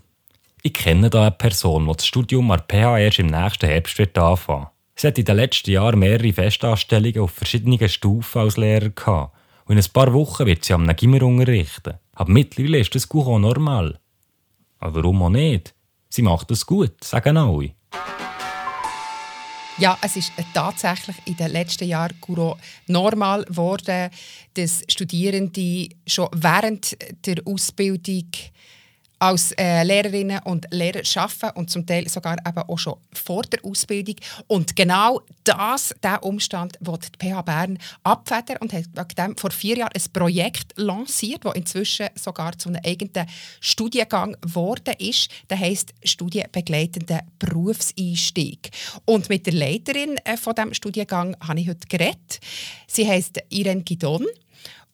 ich 0.62 0.72
kenne 0.72 1.10
da 1.10 1.22
eine 1.22 1.32
Person, 1.32 1.86
die 1.86 1.92
das 1.92 2.06
Studium 2.06 2.50
an 2.52 2.62
PH 2.66 2.98
erst 3.00 3.18
im 3.18 3.26
nächsten 3.26 3.66
Herbst 3.66 3.98
wird 3.98 4.16
anfangen. 4.16 4.68
Sie 4.94 5.08
hat 5.08 5.18
in 5.18 5.26
den 5.26 5.36
letzten 5.36 5.72
Jahren 5.72 5.98
mehrere 5.98 6.32
Festanstellungen 6.32 7.20
auf 7.20 7.32
verschiedenen 7.32 7.86
Stufen 7.86 8.38
als 8.38 8.56
Lehrer 8.56 8.90
gehabt 8.90 9.34
und 9.66 9.76
in 9.76 9.82
ein 9.82 9.92
paar 9.92 10.12
Wochen 10.14 10.46
wird 10.46 10.64
sie 10.64 10.72
am 10.72 10.86
Gimmer 10.96 11.22
unterrichten. 11.22 11.98
Aber 12.14 12.30
mittlerweile 12.30 12.78
ist 12.78 12.94
das 12.94 13.10
auch 13.10 13.38
normal. 13.38 13.98
Aber 14.82 14.96
warum 14.96 15.22
auch 15.22 15.30
nicht? 15.30 15.74
Sie 16.08 16.22
macht 16.22 16.50
das 16.50 16.66
gut, 16.66 17.04
sagen 17.04 17.36
alle. 17.36 17.70
Ja, 19.78 19.96
es 20.02 20.16
ist 20.16 20.32
tatsächlich 20.52 21.16
in 21.24 21.36
den 21.36 21.52
letzten 21.52 21.88
Jahren 21.88 22.16
normal 22.88 23.44
geworden, 23.44 24.10
dass 24.54 24.82
Studierende 24.88 25.88
schon 26.06 26.28
während 26.34 26.96
der 27.24 27.36
Ausbildung 27.46 28.26
als 29.22 29.52
äh, 29.52 29.84
Lehrerinnen 29.84 30.40
und 30.42 30.66
Lehrer 30.72 31.02
arbeiten 31.14 31.56
und 31.56 31.70
zum 31.70 31.86
Teil 31.86 32.08
sogar 32.08 32.38
eben 32.44 32.58
auch 32.58 32.78
schon 32.78 32.96
vor 33.12 33.42
der 33.42 33.64
Ausbildung. 33.64 34.16
Und 34.48 34.74
genau 34.74 35.20
das, 35.44 35.94
der 36.02 36.24
Umstand, 36.24 36.76
will 36.80 36.98
die 36.98 37.28
PH 37.28 37.42
Bern 37.42 37.78
abfedern 38.02 38.56
und 38.60 38.72
hat 38.72 38.86
wegen 38.96 39.36
vor 39.36 39.52
vier 39.52 39.76
Jahren 39.78 39.92
ein 39.94 40.12
Projekt 40.12 40.72
lanciert, 40.76 41.44
das 41.44 41.54
inzwischen 41.54 42.08
sogar 42.16 42.58
zu 42.58 42.68
einem 42.68 42.80
eigenen 42.84 43.28
Studiengang 43.60 44.36
geworden 44.40 44.94
ist. 44.98 45.30
Der 45.48 45.58
heisst 45.60 45.94
Studienbegleitender 46.02 47.20
Berufseinstieg. 47.38 48.70
Und 49.04 49.28
mit 49.28 49.46
der 49.46 49.54
Leiterin 49.54 50.16
äh, 50.24 50.36
von 50.36 50.56
diesem 50.56 50.74
Studiengang 50.74 51.36
habe 51.46 51.60
ich 51.60 51.68
heute 51.68 51.86
geredet. 51.86 52.40
Sie 52.88 53.06
heisst 53.06 53.38
Irene 53.50 53.82
Gidon. 53.82 54.26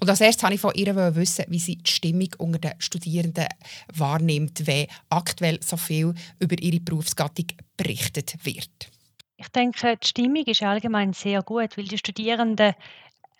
Und 0.01 0.09
als 0.09 0.21
erstes 0.21 0.45
wollte 0.45 0.55
ich 0.55 0.61
von 0.61 0.75
ihr 0.75 1.17
wissen, 1.17 1.45
wie 1.49 1.59
sie 1.59 1.77
die 1.77 1.91
Stimmung 1.91 2.29
unter 2.39 2.59
den 2.59 2.81
Studierenden 2.81 3.49
wahrnimmt, 3.93 4.67
wenn 4.67 4.87
aktuell 5.11 5.59
so 5.63 5.77
viel 5.77 6.15
über 6.39 6.57
ihre 6.61 6.81
Berufsgattung 6.81 7.47
berichtet 7.77 8.37
wird. 8.45 8.91
Ich 9.37 9.49
denke, 9.49 9.97
die 9.97 10.07
Stimmung 10.07 10.45
ist 10.45 10.63
allgemein 10.63 11.13
sehr 11.13 11.43
gut, 11.43 11.77
weil 11.77 11.85
die 11.85 11.99
Studierenden 11.99 12.75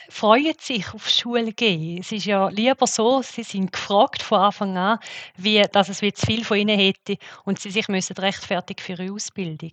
freuen 0.09 0.55
sich 0.61 0.95
auf 0.95 1.09
Schule 1.09 1.53
gehen. 1.53 1.99
Es 1.99 2.13
ist 2.13 2.27
ja 2.27 2.49
lieber 2.49 2.87
so, 2.87 3.21
sie 3.23 3.43
sind 3.43 3.73
gefragt 3.73 4.23
von 4.23 4.39
Anfang 4.39 4.77
an, 4.77 4.99
wie 5.37 5.63
dass 5.73 5.89
es 5.89 5.99
zu 5.99 6.27
viel 6.27 6.45
von 6.45 6.57
ihnen 6.57 6.79
hätte 6.79 7.17
und 7.45 7.59
sie 7.59 7.71
sich 7.71 7.89
müssen 7.89 8.17
rechtfertigen 8.17 8.81
für 8.81 8.93
ihre 8.93 9.13
Ausbildung. 9.13 9.73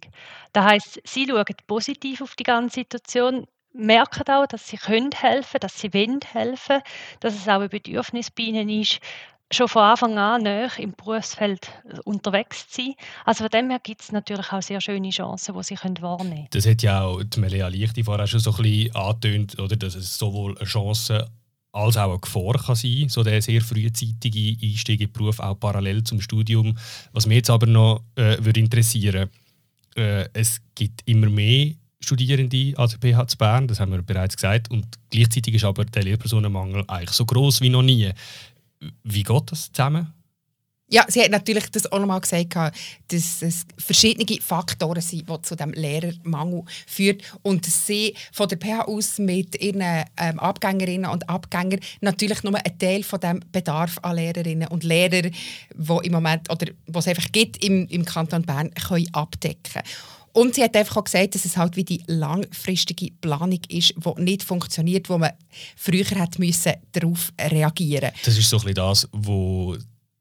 Das 0.52 0.65
heißt, 0.65 1.02
sie 1.04 1.28
schauen 1.28 1.45
positiv 1.67 2.21
auf 2.21 2.36
die 2.36 2.43
ganze 2.43 2.82
Situation 2.82 3.45
merken 3.76 4.28
auch, 4.30 4.48
dass 4.48 4.68
sie 4.68 4.78
können 4.78 5.12
helfen, 5.12 5.58
dass 5.60 5.80
sie 5.80 5.94
wollen 5.94 6.20
helfen, 6.32 6.82
dass 7.20 7.36
es 7.36 7.48
auch 7.48 7.62
ein 7.62 7.70
Bedürfnis 7.70 8.32
bei 8.32 8.44
ihnen 8.44 8.70
ist, 8.70 9.00
schon 9.52 9.68
von 9.68 9.84
Anfang 9.84 10.18
an 10.18 10.44
näher 10.44 10.72
im 10.78 10.94
Berufsfeld 10.94 11.70
unterwegs 12.04 12.68
zu 12.70 12.82
sein. 12.82 12.94
Also 13.26 13.44
von 13.44 13.52
dem 13.52 13.70
her 13.70 13.80
gibt 13.82 14.02
es 14.02 14.12
natürlich 14.12 14.52
auch 14.52 14.62
sehr 14.62 14.82
schöne 14.82 15.12
Chancen, 15.12 15.56
die 15.56 15.64
sie 15.64 15.76
können 15.76 16.02
wahrnehmen 16.02 16.36
können. 16.36 16.48
Das 16.52 16.66
hat 16.66 16.82
ja 16.82 17.04
auch 17.04 17.22
die 17.24 17.40
Melia 17.40 17.68
Lichti 17.68 18.04
vorher 18.04 18.28
schon 18.28 18.40
so 18.40 18.52
ein 18.52 18.64
bisschen 18.64 18.96
angetönt, 18.96 19.60
oder, 19.60 19.76
dass 19.76 19.96
es 19.96 20.18
sowohl 20.18 20.58
eine 20.58 20.66
Chance 20.66 21.30
als 21.72 21.98
auch 21.98 22.10
eine 22.10 22.20
Gefahr 22.20 22.54
kann 22.54 22.76
sein, 22.76 23.10
so 23.10 23.22
der 23.22 23.42
sehr 23.42 23.62
frühzeitige 23.62 24.58
Einstieg 24.66 25.02
in 25.02 25.08
den 25.08 25.14
Beruf, 25.14 25.40
auch 25.40 25.60
parallel 25.60 26.04
zum 26.04 26.22
Studium. 26.22 26.78
Was 27.12 27.28
mich 27.28 27.38
jetzt 27.38 27.50
aber 27.50 27.68
noch 27.68 28.02
äh, 28.16 28.38
würde 28.40 28.62
interessieren, 28.62 29.30
äh, 29.96 30.28
es 30.34 30.62
gibt 30.74 31.02
immer 31.06 31.30
mehr 31.30 31.74
Studierende 32.06 32.74
an 32.78 32.89
der 32.89 33.13
PH 33.13 33.28
zu 33.28 33.38
Bern, 33.38 33.68
das 33.68 33.80
haben 33.80 33.91
wir 33.91 34.02
bereits 34.02 34.36
gesagt. 34.36 34.72
Und 34.72 34.86
gleichzeitig 35.10 35.56
ist 35.56 35.63
aber 35.63 35.86
der 35.86 36.04
Lehrpersonenmangel 36.04 36.84
eigentlich 36.88 37.12
so 37.12 37.26
groß 37.26 37.62
wie 37.62 37.70
noch 37.70 37.82
nie. 37.82 38.12
Wie 39.04 39.24
geht 39.24 39.52
das 39.52 39.72
zusammen? 39.72 40.13
Ja, 40.88 41.04
sie 41.08 41.24
hat 41.24 41.32
natürlich 41.32 41.72
das 41.72 41.91
auch 41.91 41.98
nochmal 41.98 42.22
gesagt, 42.22 42.54
dass 43.08 43.41
es 43.41 43.65
verschiedene 43.76 44.39
Faktoren 44.39 45.02
sind, 45.02 45.28
die 45.28 45.41
zu 45.41 45.56
dem 45.56 45.74
Lehrermangel 45.74 46.63
führen 46.86 47.18
und 47.41 47.65
dass 47.65 47.88
sie 47.88 48.13
von 48.32 48.48
der 48.48 48.58
PH 48.58 48.84
aus 48.84 49.18
mit 49.18 49.60
ihren 49.60 49.82
ähm, 49.82 50.39
Abgängerinnen 50.39 51.10
und 51.10 51.28
Abgängern 51.28 51.80
natürlich 52.02 52.44
nur 52.44 52.54
einen 52.56 52.78
Teil 52.78 53.02
von 53.02 53.20
dem 53.20 53.39
Bedarf 53.52 53.98
an 54.04 54.18
Lehrerinnen 54.18 54.68
und 54.68 54.84
Lehrern, 54.84 55.32
wo 55.76 56.02
im 56.02 56.12
Moment 56.12 56.52
oder 56.52 56.72
was 56.86 57.08
einfach 57.08 57.32
gibt 57.32 57.63
im, 57.63 57.88
im 57.88 58.06
Kanton 58.06 58.44
Bern, 58.44 58.72
können 58.76 59.12
abdecken. 59.12 59.82
Und 60.36 60.54
sie 60.54 60.63
hat 60.63 60.76
einfach 60.76 60.98
auch 60.98 61.06
gesagt, 61.06 61.34
dass 61.34 61.45
es 61.45 61.56
halt 61.56 61.78
wie 61.78 61.86
die 61.86 62.04
langfristige 62.08 63.10
Planung 63.21 63.62
ist, 63.69 63.93
die 63.95 64.21
nicht 64.21 64.43
funktioniert, 64.43 65.10
wo 65.10 65.17
man 65.17 65.32
früher 65.78 66.04
hat 66.19 66.39
müssen 66.39 66.74
darauf 66.91 67.32
reagieren 67.39 68.12
Das 68.26 68.38
ist 68.38 68.50
so 68.50 68.58
ein 68.58 68.63
bisschen 68.63 68.76
das, 68.76 69.08
was 69.13 69.80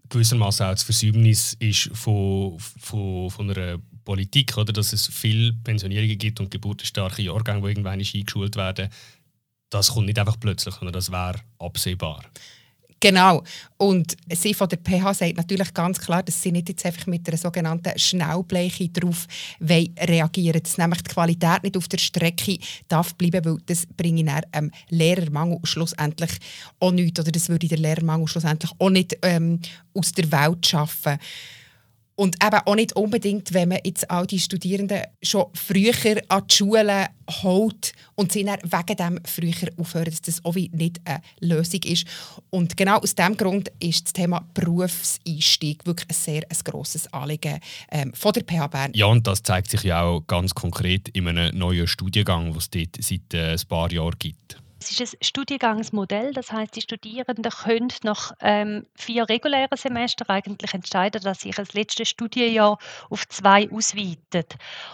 gewissermaßen 0.08 0.66
auch 0.66 0.70
das 0.70 0.84
Versäumnis 0.84 1.56
ist 1.58 1.90
von, 1.94 2.56
von, 2.60 3.28
von 3.28 3.50
einer 3.50 3.78
Politik, 4.04 4.56
oder? 4.56 4.72
dass 4.72 4.92
es 4.92 5.08
viele 5.08 5.52
Pensionierungen 5.64 6.16
gibt 6.16 6.38
und 6.38 6.48
geburtenstarke 6.48 7.22
Jahrgänge, 7.22 7.62
die 7.62 7.68
irgendwann 7.70 8.00
eingeschult 8.00 8.54
werden. 8.54 8.90
Das 9.68 9.90
kommt 9.90 10.06
nicht 10.06 10.18
einfach 10.20 10.38
plötzlich, 10.38 10.76
sondern 10.76 10.92
das 10.92 11.10
wäre 11.10 11.40
absehbar. 11.58 12.24
Genau. 13.04 13.44
Und 13.76 14.16
sie 14.32 14.54
von 14.54 14.66
der 14.66 14.78
PH 14.78 15.12
sagt 15.12 15.36
natürlich 15.36 15.74
ganz 15.74 16.00
klar, 16.00 16.22
dass 16.22 16.40
sie 16.40 16.50
nicht 16.50 16.70
jetzt 16.70 16.86
einfach 16.86 17.06
mit 17.06 17.28
einer 17.28 17.36
sogenannten 17.36 17.98
Schnellbleiche 17.98 18.88
darauf 18.88 19.26
reagieren 19.60 20.62
dass 20.62 20.78
nämlich 20.78 21.02
die 21.02 21.12
Qualität 21.12 21.64
nicht 21.64 21.76
auf 21.76 21.86
der 21.86 21.98
Strecke 21.98 22.56
darf 22.88 23.14
bleiben, 23.16 23.44
weil 23.44 23.58
das 23.66 23.84
bringe 23.94 24.24
dann 24.24 24.40
ähm, 24.54 24.70
Lehrermangel 24.88 25.58
schlussendlich 25.64 26.30
auch 26.80 26.92
nicht, 26.92 27.20
oder 27.20 27.30
das 27.30 27.50
würde 27.50 27.68
der 27.68 27.76
Lehrermangel 27.76 28.26
schlussendlich 28.26 28.72
auch 28.78 28.88
nicht 28.88 29.18
ähm, 29.20 29.60
aus 29.92 30.12
der 30.12 30.32
Welt 30.32 30.64
schaffen. 30.64 31.18
Und 32.16 32.36
eben 32.44 32.60
auch 32.64 32.74
nicht 32.76 32.94
unbedingt, 32.94 33.52
wenn 33.54 33.70
man 33.70 33.78
jetzt 33.84 34.08
all 34.08 34.26
die 34.26 34.38
Studierenden 34.38 35.02
schon 35.22 35.46
früher 35.54 36.22
an 36.28 36.44
die 36.48 36.54
Schulen 36.54 37.06
holt 37.42 37.92
und 38.14 38.30
sie 38.30 38.44
dann 38.44 38.60
wegen 38.62 38.96
dem 38.96 39.20
früher 39.24 39.70
aufhören, 39.78 40.04
dass 40.04 40.22
das 40.22 40.44
auch 40.44 40.54
nicht 40.54 41.00
eine 41.04 41.20
Lösung 41.40 41.80
ist. 41.82 42.06
Und 42.50 42.76
genau 42.76 42.98
aus 42.98 43.14
diesem 43.14 43.36
Grund 43.36 43.72
ist 43.80 44.04
das 44.04 44.12
Thema 44.12 44.46
Berufseinstieg 44.54 45.84
wirklich 45.86 46.08
ein 46.10 46.14
sehr 46.14 46.42
ein 46.48 46.58
grosses 46.64 47.12
Anliegen 47.12 47.58
ähm, 47.90 48.12
von 48.14 48.32
der 48.32 48.42
PH 48.42 48.66
Bern. 48.68 48.92
Ja, 48.94 49.06
und 49.06 49.26
das 49.26 49.42
zeigt 49.42 49.70
sich 49.70 49.82
ja 49.82 50.02
auch 50.02 50.20
ganz 50.26 50.54
konkret 50.54 51.08
in 51.08 51.26
einem 51.26 51.56
neuen 51.56 51.88
Studiengang, 51.88 52.52
den 52.52 52.58
es 52.58 52.70
dort 52.70 52.96
seit 53.00 53.34
äh, 53.34 53.52
ein 53.52 53.68
paar 53.68 53.90
Jahren 53.90 54.18
gibt. 54.18 54.63
Es 54.90 55.00
ist 55.00 55.14
ein 55.14 55.24
Studiengangsmodell, 55.24 56.34
das 56.34 56.52
heißt, 56.52 56.76
die 56.76 56.82
Studierenden 56.82 57.50
können 57.50 57.88
nach 58.02 58.32
ähm, 58.40 58.86
vier 58.94 59.26
regulären 59.28 59.78
Semestern 59.78 60.28
eigentlich 60.28 60.74
entscheiden, 60.74 61.22
dass 61.22 61.40
sie 61.40 61.52
das 61.52 61.72
letzte 61.72 62.04
Studienjahr 62.04 62.78
auf 63.08 63.26
zwei 63.28 63.70
ausweiten. 63.70 64.44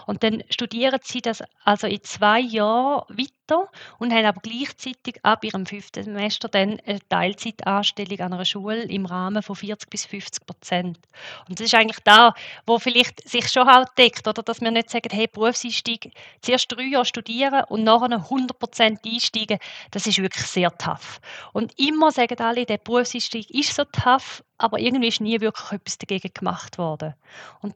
Und 0.07 0.23
dann 0.23 0.43
studieren 0.49 0.99
sie 1.03 1.21
das 1.21 1.43
also 1.65 1.87
in 1.87 2.01
zwei 2.03 2.39
Jahren 2.39 3.03
weiter 3.09 3.40
weiter 3.51 3.69
und 3.99 4.13
haben 4.13 4.25
aber 4.25 4.41
gleichzeitig 4.41 5.19
ab 5.23 5.43
ihrem 5.43 5.65
fünften 5.65 6.03
Semester 6.03 6.47
dann 6.47 6.79
eine 6.85 6.99
Teilzeitanstellung 7.09 8.19
an 8.19 8.33
einer 8.33 8.45
Schule 8.45 8.83
im 8.83 9.05
Rahmen 9.05 9.43
von 9.43 9.55
40 9.55 9.89
bis 9.89 10.05
50 10.05 10.45
Prozent. 10.45 10.99
Und 11.47 11.59
das 11.59 11.67
ist 11.67 11.75
eigentlich 11.75 11.99
da, 12.03 12.33
wo 12.65 12.79
vielleicht 12.79 13.27
sich 13.27 13.49
schon 13.49 13.67
halt 13.67 13.89
deckt, 13.97 14.27
oder 14.27 14.43
dass 14.43 14.61
wir 14.61 14.71
nicht 14.71 14.89
sagen, 14.89 15.09
hey, 15.11 15.27
Berufseinstieg, 15.27 16.11
zuerst 16.41 16.71
drei 16.71 16.83
Jahre 16.83 17.05
studieren 17.05 17.63
und 17.69 17.83
nachher 17.83 18.11
100 18.11 18.57
Prozent 18.57 18.99
einsteigen, 19.05 19.59
das 19.91 20.07
ist 20.07 20.17
wirklich 20.17 20.45
sehr 20.45 20.75
tough. 20.77 21.19
Und 21.53 21.77
immer 21.79 22.11
sagen 22.11 22.39
alle, 22.39 22.65
der 22.65 22.77
Berufseinstieg 22.77 23.49
ist 23.51 23.75
so 23.75 23.83
tough, 23.85 24.43
aber 24.57 24.79
irgendwie 24.79 25.07
ist 25.07 25.21
nie 25.21 25.39
wirklich 25.41 25.71
etwas 25.71 25.97
dagegen 25.97 26.31
gemacht 26.33 26.77
worden. 26.77 27.15
Und 27.61 27.75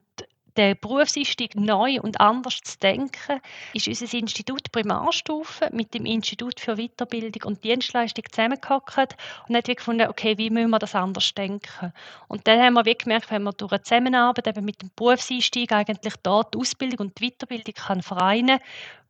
der 0.57 0.75
Berufseinstieg 0.75 1.55
neu 1.55 1.99
und 2.01 2.19
anders 2.19 2.59
zu 2.63 2.77
denken, 2.79 3.41
ist 3.73 3.87
unser 3.87 4.17
Institut 4.17 4.71
Primarstufe 4.71 5.69
mit 5.71 5.93
dem 5.93 6.05
Institut 6.05 6.59
für 6.59 6.75
Weiterbildung 6.75 7.43
und 7.43 7.63
Dienstleistung 7.63 8.23
zusammengehockt 8.29 9.15
und 9.47 9.55
hat 9.55 9.65
gefunden, 9.65 10.07
okay, 10.07 10.37
wie 10.37 10.49
müssen 10.49 10.69
wir 10.69 10.79
das 10.79 10.95
anders 10.95 11.33
denken? 11.33 11.93
Und 12.27 12.47
dann 12.47 12.59
haben 12.61 12.73
wir 12.73 12.95
gemerkt, 12.95 13.31
wenn 13.31 13.43
man 13.43 13.53
durch 13.57 13.71
eine 13.71 13.81
Zusammenarbeit 13.83 14.47
eben 14.47 14.65
mit 14.65 14.81
dem 14.81 14.91
Berufseinstieg 14.95 15.71
eigentlich 15.71 16.15
dort 16.23 16.53
die 16.53 16.59
Ausbildung 16.59 17.07
und 17.07 17.19
die 17.19 17.29
Weiterbildung 17.29 17.73
kann 17.73 18.01
vereinen 18.01 18.59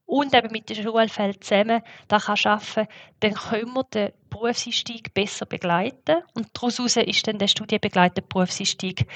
und 0.05 0.35
eben 0.35 0.51
mit 0.51 0.69
dem 0.69 0.83
Schulfeld 0.83 1.43
zusammen 1.43 1.81
da 2.07 2.19
kann 2.19 2.37
arbeiten 2.43 2.87
dann 3.21 3.33
können 3.33 3.73
wir 3.73 3.83
den 3.85 4.11
Berufseinstieg 4.29 5.13
besser 5.13 5.45
begleiten. 5.45 6.17
Und 6.33 6.49
daraus 6.53 6.79
ist 6.79 7.27
dann 7.27 7.39
der 7.39 7.47
studienbegleitete 7.47 8.21
Berufseinstieg 8.21 9.07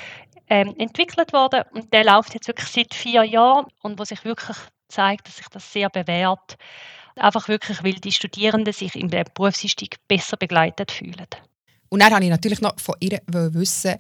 ähm, 0.49 0.75
entwickelt 0.77 1.33
worden. 1.33 1.63
Und 1.73 1.93
der 1.93 2.03
läuft 2.03 2.33
jetzt 2.33 2.47
wirklich 2.47 2.69
seit 2.69 2.93
vier 2.93 3.23
Jahren 3.23 3.67
und 3.81 3.99
wo 3.99 4.03
sich 4.03 4.25
wirklich 4.25 4.57
zeigt, 4.87 5.27
dass 5.27 5.37
sich 5.37 5.47
das 5.49 5.71
sehr 5.71 5.89
bewährt. 5.89 6.57
Einfach 7.15 7.47
wirklich, 7.47 7.83
weil 7.83 7.93
die 7.93 8.11
Studierenden 8.11 8.73
sich 8.73 8.95
im 8.95 9.09
Berufseinstieg 9.09 9.97
besser 10.07 10.37
begleitet 10.37 10.91
fühlen. 10.91 11.27
Und 11.89 12.01
dann 12.01 12.11
wollte 12.11 12.25
ich 12.25 12.31
natürlich 12.31 12.61
noch 12.61 12.79
von 12.79 12.95
ihr 12.99 13.19
wissen, 13.27 13.95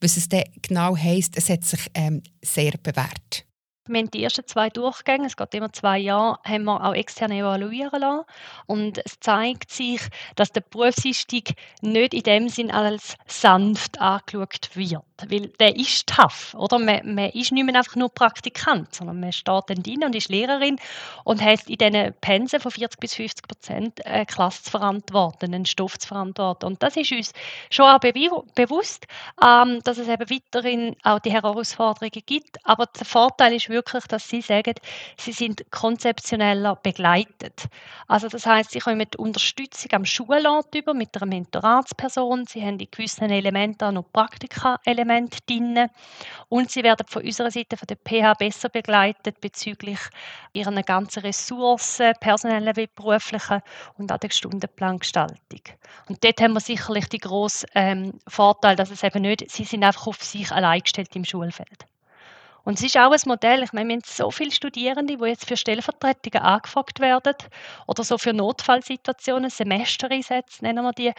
was 0.00 0.16
es 0.16 0.28
genau 0.62 0.96
heisst, 0.96 1.36
es 1.36 1.48
hat 1.48 1.64
sich 1.64 1.90
ähm, 1.94 2.22
sehr 2.42 2.72
bewährt. 2.82 3.44
Wir 3.86 3.98
haben 3.98 4.10
die 4.10 4.24
ersten 4.24 4.46
zwei 4.46 4.70
Durchgänge, 4.70 5.26
es 5.26 5.36
geht 5.36 5.54
immer 5.54 5.70
zwei 5.70 5.98
Jahre, 5.98 6.38
haben 6.42 6.64
wir 6.64 6.82
auch 6.82 6.94
extern 6.94 7.30
evaluieren 7.30 8.00
lassen. 8.00 8.24
Und 8.64 8.98
es 9.04 9.20
zeigt 9.20 9.70
sich, 9.70 10.00
dass 10.36 10.52
der 10.52 10.62
Berufseinstieg 10.62 11.54
nicht 11.82 12.14
in 12.14 12.22
dem 12.22 12.48
Sinn 12.48 12.70
als 12.70 13.16
sanft 13.26 14.00
angeschaut 14.00 14.70
wird. 14.72 15.04
Weil 15.28 15.48
der 15.60 15.76
ist 15.76 16.08
tough, 16.08 16.54
oder? 16.54 16.78
Man, 16.80 17.14
man 17.14 17.30
ist 17.30 17.52
nicht 17.52 17.64
mehr 17.64 17.76
einfach 17.76 17.94
nur 17.94 18.08
Praktikant, 18.08 18.92
sondern 18.92 19.20
man 19.20 19.32
steht 19.32 19.62
dann 19.68 19.82
drin 19.82 20.02
und 20.04 20.14
ist 20.16 20.28
Lehrerin 20.28 20.76
und 21.22 21.40
hat 21.40 21.68
in 21.68 21.76
diesen 21.76 22.12
Pensen 22.20 22.58
von 22.58 22.72
40 22.72 22.98
bis 22.98 23.14
50 23.14 23.46
Prozent 23.46 24.06
eine 24.06 24.26
Klasse 24.26 24.64
zu 24.64 24.72
verantworten, 24.72 25.54
einen 25.54 25.66
Stoff 25.66 25.98
zu 26.00 26.08
verantworten. 26.08 26.66
Und 26.66 26.82
das 26.82 26.96
ist 26.96 27.12
uns 27.12 27.32
schon 27.70 27.86
auch 27.86 28.00
bewusst, 28.00 29.06
ähm, 29.40 29.80
dass 29.84 29.98
es 29.98 30.08
eben 30.08 30.28
weiterhin 30.28 30.96
auch 31.04 31.20
die 31.20 31.32
Herausforderungen 31.32 32.22
gibt. 32.26 32.58
Aber 32.64 32.86
der 32.86 33.06
Vorteil 33.06 33.54
ist 33.54 33.68
wirklich, 33.68 34.04
dass 34.06 34.28
Sie 34.28 34.40
sagen, 34.40 34.74
Sie 35.16 35.32
sind 35.32 35.70
konzeptioneller 35.70 36.74
begleitet. 36.82 37.66
Also 38.08 38.28
das 38.28 38.46
heißt, 38.46 38.72
Sie 38.72 38.80
kommen 38.80 38.98
mit 38.98 39.14
Unterstützung 39.14 39.92
am 39.92 40.04
Schulort 40.04 40.74
über, 40.74 40.92
mit 40.92 41.16
einer 41.16 41.26
Mentoratsperson. 41.26 42.46
Sie 42.46 42.62
haben 42.62 42.80
in 42.80 42.90
gewissen 42.90 43.30
Elementen 43.30 43.94
noch 43.94 44.10
Praktika-Elemente 44.12 45.04
drin. 45.46 45.88
Und 46.48 46.70
Sie 46.70 46.82
werden 46.82 47.06
von 47.08 47.22
unserer 47.22 47.50
Seite, 47.50 47.76
von 47.76 47.86
der 47.86 47.96
PH, 47.96 48.34
besser 48.34 48.68
begleitet 48.68 49.40
bezüglich 49.40 49.98
Ihrer 50.52 50.82
ganzen 50.82 51.20
Ressourcen, 51.20 52.12
personellen 52.20 52.76
wie 52.76 52.88
beruflichen 52.94 53.60
und 53.98 54.12
auch 54.12 54.18
der 54.18 54.30
Stundenplangestaltung. 54.30 55.62
Und 56.08 56.22
dort 56.22 56.40
haben 56.40 56.54
wir 56.54 56.60
sicherlich 56.60 57.08
die 57.08 57.18
grossen 57.18 57.68
ähm, 57.74 58.18
Vorteil, 58.28 58.76
dass 58.76 58.90
es 58.90 59.02
eben 59.02 59.22
nicht, 59.22 59.50
Sie 59.50 59.64
sind 59.64 59.84
einfach 59.84 60.06
auf 60.06 60.22
sich 60.22 60.50
allein 60.52 60.80
gestellt 60.80 61.14
im 61.16 61.24
Schulfeld. 61.24 61.86
Und 62.64 62.78
es 62.78 62.84
ist 62.84 62.96
auch 62.96 63.12
ein 63.12 63.20
Modell. 63.26 63.62
Ich 63.62 63.72
meine, 63.72 63.88
wir 63.88 63.96
haben 63.96 64.02
so 64.06 64.30
viele 64.30 64.50
Studierende, 64.50 65.18
die 65.18 65.24
jetzt 65.24 65.46
für 65.46 65.56
Stellvertretungen 65.56 66.42
angefragt 66.42 66.98
werden 66.98 67.34
oder 67.86 68.02
so 68.02 68.16
für 68.16 68.32
Notfallsituationen, 68.32 69.50
Semestereinsätze 69.50 70.64
nennen 70.64 70.82
wir 70.82 70.92
die. 70.92 71.12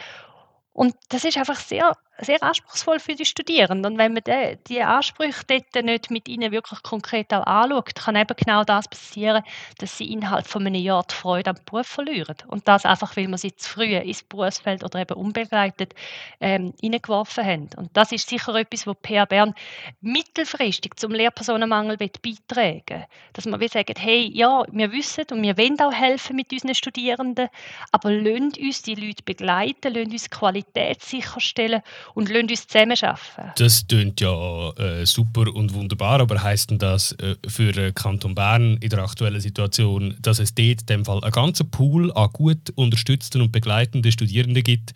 Und 0.72 0.96
das 1.08 1.24
ist 1.24 1.38
einfach 1.38 1.58
sehr 1.58 1.96
sehr 2.18 2.42
anspruchsvoll 2.42 2.98
für 2.98 3.14
die 3.14 3.24
Studierenden. 3.24 3.92
Und 3.92 3.98
wenn 3.98 4.14
man 4.14 4.22
die, 4.24 4.58
die 4.68 4.82
Ansprüche 4.82 5.44
dort 5.46 5.84
nicht 5.84 6.10
mit 6.10 6.28
ihnen 6.28 6.52
wirklich 6.52 6.82
konkret 6.82 7.32
auch 7.32 7.44
anschaut, 7.46 7.94
kann 7.94 8.16
eben 8.16 8.34
genau 8.36 8.64
das 8.64 8.88
passieren, 8.88 9.42
dass 9.78 9.98
sie 9.98 10.12
innerhalb 10.12 10.46
von 10.46 10.66
einem 10.66 10.80
Jahr 10.80 11.04
die 11.10 11.14
Freude 11.14 11.50
am 11.50 11.56
Beruf 11.64 11.86
verlieren. 11.86 12.36
Und 12.48 12.66
das 12.68 12.84
einfach, 12.84 13.16
weil 13.16 13.28
man 13.28 13.38
sie 13.38 13.54
zu 13.54 13.70
früh 13.70 13.96
ins 13.96 14.22
Berufsfeld 14.22 14.84
oder 14.84 15.00
eben 15.00 15.14
unbegleitet 15.14 15.94
ähm, 16.40 16.72
hineingeworfen 16.80 17.44
haben. 17.44 17.70
Und 17.76 17.90
das 17.94 18.12
ist 18.12 18.28
sicher 18.28 18.54
etwas, 18.54 18.86
wo 18.86 18.94
PA 18.94 19.24
Bern 19.24 19.54
mittelfristig 20.00 20.96
zum 20.96 21.12
Lehrpersonenmangel 21.12 21.96
beitragen 21.96 23.04
Dass 23.32 23.46
man 23.46 23.60
wie 23.60 23.68
sagen, 23.68 23.94
hey, 23.98 24.30
ja, 24.32 24.64
wir 24.70 24.92
wissen 24.92 25.24
und 25.30 25.42
wir 25.42 25.56
wollen 25.58 25.80
auch 25.80 25.92
helfen 25.92 26.36
mit 26.36 26.52
unseren 26.52 26.74
Studierenden, 26.74 27.48
aber 27.92 28.10
lasst 28.10 28.58
uns 28.58 28.82
die 28.82 28.94
Leute 28.94 29.22
begleiten, 29.24 29.94
lasst 29.94 30.12
uns 30.12 30.30
Qualität 30.30 31.02
sicherstellen 31.02 31.82
und 32.14 32.28
lassen 32.28 32.48
uns 32.50 32.66
zusammen 32.66 32.96
arbeiten. 33.00 33.52
Das 33.56 33.86
klingt 33.86 34.20
ja 34.20 34.70
äh, 34.72 35.06
super 35.06 35.54
und 35.54 35.74
wunderbar, 35.74 36.20
aber 36.20 36.42
heisst 36.42 36.70
denn 36.70 36.78
das 36.78 37.12
äh, 37.12 37.36
für 37.46 37.72
den 37.72 37.94
Kanton 37.94 38.34
Bern 38.34 38.76
in 38.78 38.90
der 38.90 39.00
aktuellen 39.00 39.40
Situation, 39.40 40.16
dass 40.20 40.38
es 40.38 40.54
dort 40.54 40.80
in 40.80 40.86
dem 40.86 41.04
Fall 41.04 41.22
einen 41.22 41.32
ganzen 41.32 41.70
Pool 41.70 42.12
an 42.12 42.30
gut 42.32 42.70
unterstützten 42.74 43.40
und 43.40 43.52
begleitenden 43.52 44.12
Studierenden 44.12 44.62
gibt, 44.62 44.92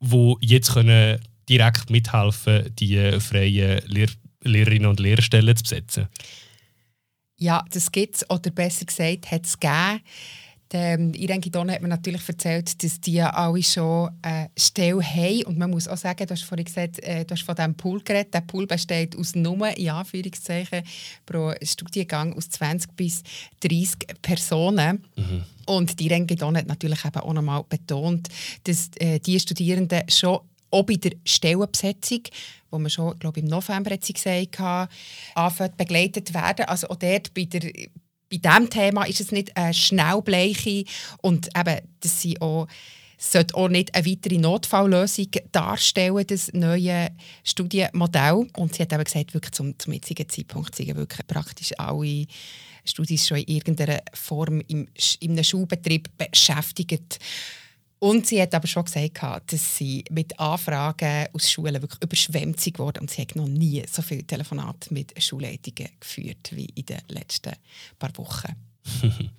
die 0.00 0.34
jetzt 0.40 0.72
können 0.72 1.20
direkt 1.48 1.90
mithelfen 1.90 2.74
die 2.76 3.18
freien 3.20 3.80
Lehr 3.86 4.08
Lehrerinnen 4.42 4.88
und 4.88 5.00
Lehrerstellen 5.00 5.56
zu 5.56 5.62
besetzen? 5.62 6.08
Ja, 7.36 7.64
das 7.70 7.92
gibt 7.92 8.16
es, 8.16 8.30
oder 8.30 8.50
besser 8.50 8.84
gesagt, 8.84 9.30
hat 9.30 9.46
es 9.46 9.58
gegeben. 9.58 10.00
Ähm, 10.70 11.14
Irene 11.14 11.40
Gidon 11.40 11.70
hat 11.70 11.80
mir 11.80 11.88
natürlich 11.88 12.28
erzählt, 12.28 12.82
dass 12.82 13.00
die 13.00 13.22
alle 13.22 13.62
schon 13.62 14.10
eine 14.20 14.50
Stelle 14.56 15.02
haben. 15.02 15.44
Und 15.44 15.58
man 15.58 15.70
muss 15.70 15.88
auch 15.88 15.96
sagen, 15.96 16.26
du 16.26 16.34
hast 16.34 16.44
vorhin 16.44 16.66
gesagt, 16.66 17.02
äh, 17.02 17.24
du 17.24 17.32
hast 17.32 17.42
von 17.42 17.54
diesem 17.54 17.74
Pool 17.74 18.02
geredet. 18.02 18.34
Der 18.34 18.42
Pool 18.42 18.66
besteht 18.66 19.16
aus 19.16 19.34
nur, 19.34 19.76
in 19.76 19.90
Anführungszeichen, 19.90 20.82
pro 21.24 21.54
Studiengang 21.62 22.34
aus 22.34 22.50
20 22.50 22.94
bis 22.96 23.22
30 23.60 24.20
Personen. 24.20 25.04
Mhm. 25.16 25.44
Und 25.66 25.98
die 25.98 26.06
Irene 26.06 26.26
Gidon 26.26 26.56
hat 26.56 26.66
natürlich 26.66 27.04
eben 27.04 27.20
auch 27.20 27.32
nochmal 27.32 27.64
betont, 27.68 28.28
dass 28.64 28.90
äh, 28.96 29.20
die 29.20 29.40
Studierenden 29.40 30.02
schon 30.08 30.40
auch 30.70 30.82
bei 30.82 30.96
der 30.96 31.12
Stellenbesetzung, 31.24 32.22
wo 32.70 32.78
man 32.78 32.90
schon, 32.90 33.18
glaube 33.18 33.40
im 33.40 33.46
November 33.46 33.92
hat 33.92 34.04
sie 34.04 34.12
gesagt, 34.12 34.60
anfangen 35.34 35.72
begleitet 35.78 36.34
werden. 36.34 36.66
Also 36.66 36.88
auch 36.88 36.96
dort 36.96 37.32
bei 37.32 37.44
der 37.44 37.70
bei 38.30 38.36
diesem 38.36 38.70
Thema 38.70 39.04
ist 39.04 39.20
es 39.20 39.32
nicht 39.32 39.56
eine 39.56 39.74
Schnellbleiche 39.74 40.84
und 41.22 41.48
eben, 41.56 41.80
das 42.00 42.22
sind 42.22 42.40
auch 42.42 42.66
sollte 43.20 43.56
auch 43.56 43.68
nicht 43.68 43.94
eine 43.94 44.06
weitere 44.06 44.38
Notfalllösung 44.38 45.26
darstellen, 45.50 46.24
das 46.26 46.52
neue 46.52 47.08
Studienmodell. 47.42 48.46
Und 48.56 48.74
sie 48.74 48.82
hat 48.82 48.92
eben 48.92 49.02
gesagt, 49.02 49.34
wirklich 49.34 49.52
zum, 49.52 49.76
zum 49.76 49.92
jetzigen 49.92 50.28
Zeitpunkt 50.28 50.76
sind 50.76 50.94
wirklich 50.94 51.26
praktisch 51.26 51.72
alle 51.78 52.26
Studis 52.84 53.26
schon 53.26 53.38
in 53.38 53.56
irgendeiner 53.56 54.00
Form 54.14 54.60
im, 54.68 54.86
in 55.18 55.32
einem 55.32 55.44
Schulbetrieb 55.44 56.08
beschäftigt. 56.16 57.18
Und 58.00 58.26
sie 58.26 58.40
hat 58.40 58.54
aber 58.54 58.68
schon 58.68 58.84
gesagt, 58.84 59.52
dass 59.52 59.76
sie 59.76 60.04
mit 60.10 60.38
Anfragen 60.38 61.26
aus 61.32 61.50
Schulen 61.50 61.82
wirklich 61.82 62.02
überschwemmt 62.02 62.62
geworden 62.62 63.00
und 63.00 63.10
sie 63.10 63.22
hat 63.22 63.34
noch 63.34 63.48
nie 63.48 63.82
so 63.90 64.02
viele 64.02 64.24
Telefonate 64.24 64.94
mit 64.94 65.20
Schulleitungen 65.20 65.90
geführt 65.98 66.50
wie 66.52 66.66
in 66.76 66.86
den 66.86 67.00
letzten 67.08 67.54
paar 67.98 68.16
Wochen. 68.16 68.54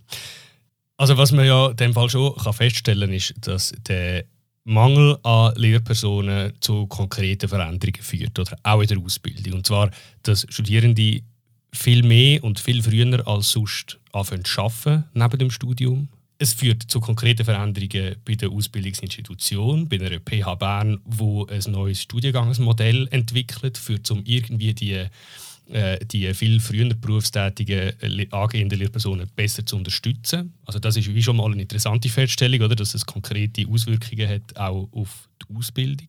also 0.97 1.17
was 1.17 1.31
man 1.31 1.45
ja 1.45 1.69
in 1.69 1.77
dem 1.77 1.93
Fall 1.93 2.09
schon 2.09 2.35
feststellen 2.53 3.09
kann, 3.09 3.15
ist, 3.15 3.33
dass 3.39 3.73
der 3.87 4.25
Mangel 4.65 5.17
an 5.23 5.55
Lehrpersonen 5.55 6.53
zu 6.59 6.85
konkreten 6.87 7.47
Veränderungen 7.47 8.01
führt, 8.01 8.37
oder 8.37 8.57
auch 8.63 8.81
in 8.81 8.87
der 8.87 8.99
Ausbildung. 8.99 9.53
Und 9.53 9.67
zwar, 9.67 9.89
dass 10.23 10.45
Studierende 10.49 11.21
viel 11.71 12.03
mehr 12.03 12.43
und 12.43 12.59
viel 12.59 12.83
früher 12.83 13.25
als 13.25 13.51
sonst 13.51 13.99
anfangen 14.11 14.43
zu 14.43 14.61
arbeiten 14.61 15.05
neben 15.13 15.39
dem 15.39 15.51
Studium 15.51 16.09
es 16.41 16.53
führt 16.53 16.83
zu 16.83 17.01
konkreten 17.01 17.43
Veränderungen 17.43 18.15
bei 18.23 18.35
der 18.35 18.49
Ausbildungsinstitution, 18.49 19.89
bei 19.89 19.97
einer 19.97 20.19
PH 20.19 20.55
Bern, 20.55 21.01
wo 21.03 21.45
ein 21.45 21.61
neues 21.67 22.01
Studiengangsmodell 22.01 23.09
entwickelt, 23.11 23.77
führt 23.77 24.09
um 24.09 24.23
irgendwie 24.23 24.73
die, 24.73 25.05
äh, 25.69 26.05
die 26.05 26.33
viel 26.33 26.61
früher 26.61 26.93
berufstätigen 26.95 27.91
äh, 27.99 28.27
angehenden 28.31 28.79
Lehrpersonen 28.79 29.29
besser 29.35 29.65
zu 29.65 29.75
unterstützen. 29.75 30.53
Also 30.65 30.79
das 30.79 30.95
ist 30.95 31.13
wie 31.13 31.21
schon 31.21 31.35
mal 31.35 31.51
eine 31.51 31.61
interessante 31.61 32.07
Feststellung, 32.07 32.61
oder, 32.61 32.75
dass 32.75 32.93
es 32.93 33.05
konkrete 33.05 33.67
Auswirkungen 33.67 34.29
hat 34.29 34.55
auch 34.55 34.87
auf 34.93 35.27
die 35.43 35.57
Ausbildung. 35.57 36.07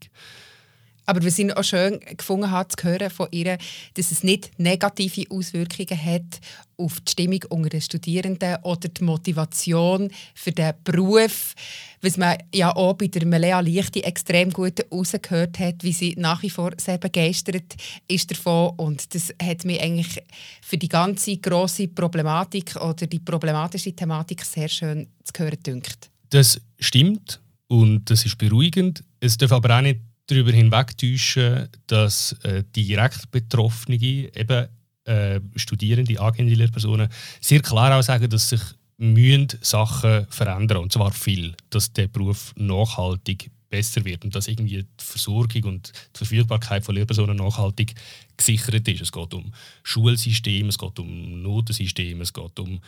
Aber 1.06 1.22
wir 1.22 1.30
sind 1.30 1.56
auch 1.56 1.64
schön 1.64 2.00
gefunden 2.16 2.50
haben, 2.50 2.70
zu 2.70 2.88
hören 2.88 3.10
von 3.10 3.28
ihr, 3.30 3.58
dass 3.94 4.10
es 4.10 4.22
nicht 4.22 4.50
negative 4.58 5.24
Auswirkungen 5.30 6.04
hat 6.04 6.40
auf 6.76 7.00
die 7.00 7.12
Stimmung 7.12 7.44
unter 7.50 7.68
den 7.68 7.80
Studierenden 7.80 8.56
oder 8.62 8.88
die 8.88 9.04
Motivation 9.04 10.10
für 10.34 10.52
den 10.52 10.72
Beruf. 10.84 11.54
Was 12.00 12.16
man 12.16 12.38
ja 12.54 12.74
auch 12.74 12.94
bei 12.94 13.08
der 13.08 13.26
Melea 13.26 13.60
Lichte 13.60 14.02
extrem 14.02 14.50
gut 14.50 14.80
rausgehört 14.90 15.58
hat, 15.58 15.82
wie 15.82 15.92
sie 15.92 16.14
nach 16.16 16.42
wie 16.42 16.50
vor 16.50 16.72
sehr 16.78 16.98
begeistert 16.98 17.76
ist 18.08 18.30
davon. 18.30 18.74
Und 18.76 19.14
das 19.14 19.34
hat 19.42 19.64
mich 19.64 19.80
eigentlich 19.80 20.22
für 20.62 20.78
die 20.78 20.88
ganze 20.88 21.36
grosse 21.36 21.88
Problematik 21.88 22.76
oder 22.76 23.06
die 23.06 23.18
problematische 23.18 23.94
Thematik 23.94 24.44
sehr 24.44 24.68
schön 24.68 25.08
zu 25.24 25.42
hören 25.42 25.62
dünkt. 25.62 26.10
Das 26.30 26.60
stimmt 26.78 27.40
und 27.68 28.08
das 28.08 28.24
ist 28.24 28.38
beruhigend. 28.38 29.04
Es 29.20 29.36
darf 29.36 29.52
aber 29.52 29.76
auch 29.76 29.82
nicht 29.82 30.00
darüber 30.30 30.52
hinwegtäuschen, 30.52 31.68
dass 31.86 32.32
äh, 32.42 32.64
direkt 32.74 33.30
Betroffene, 33.30 33.96
eben 33.96 34.68
äh, 35.04 35.40
Studierende, 35.56 36.20
angehende 36.20 36.54
Lehrpersonen, 36.54 37.08
sehr 37.40 37.60
klar 37.60 37.98
auch 37.98 38.02
sagen, 38.02 38.28
dass 38.28 38.50
sich 38.50 38.60
müssen 38.98 39.48
Sachen 39.62 40.26
verändern 40.28 40.78
und 40.78 40.92
zwar 40.92 41.12
viel, 41.12 41.54
dass 41.70 41.92
der 41.92 42.08
Beruf 42.08 42.52
nachhaltig 42.56 43.50
besser 43.70 44.04
wird 44.04 44.24
und 44.24 44.34
dass 44.34 44.48
irgendwie 44.48 44.82
die 44.82 45.04
Versorgung 45.04 45.64
und 45.64 45.92
die 46.14 46.18
Verfügbarkeit 46.18 46.84
von 46.84 46.94
Lehrpersonen 46.94 47.36
nachhaltig 47.36 47.94
gesichert 48.36 48.86
ist. 48.88 49.00
Es 49.00 49.12
geht 49.12 49.32
um 49.32 49.52
Schulsystem, 49.84 50.68
es 50.68 50.76
geht 50.76 50.98
um 50.98 51.40
Notensystem, 51.42 52.20
es 52.20 52.32
geht 52.32 52.58
um 52.58 52.80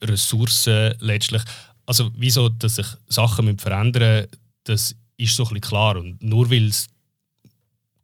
Ressourcen 0.00 0.94
letztlich. 1.00 1.42
Also 1.84 2.10
wieso, 2.16 2.48
dass 2.48 2.76
sich 2.76 2.86
Sachen 3.08 3.58
verändern 3.58 4.20
müssen, 4.20 4.28
das 4.64 4.96
ist 5.18 5.36
so 5.36 5.46
ein 5.46 5.60
klar. 5.60 5.96
Und 5.96 6.22
nur 6.22 6.50
weil 6.50 6.68
es 6.68 6.88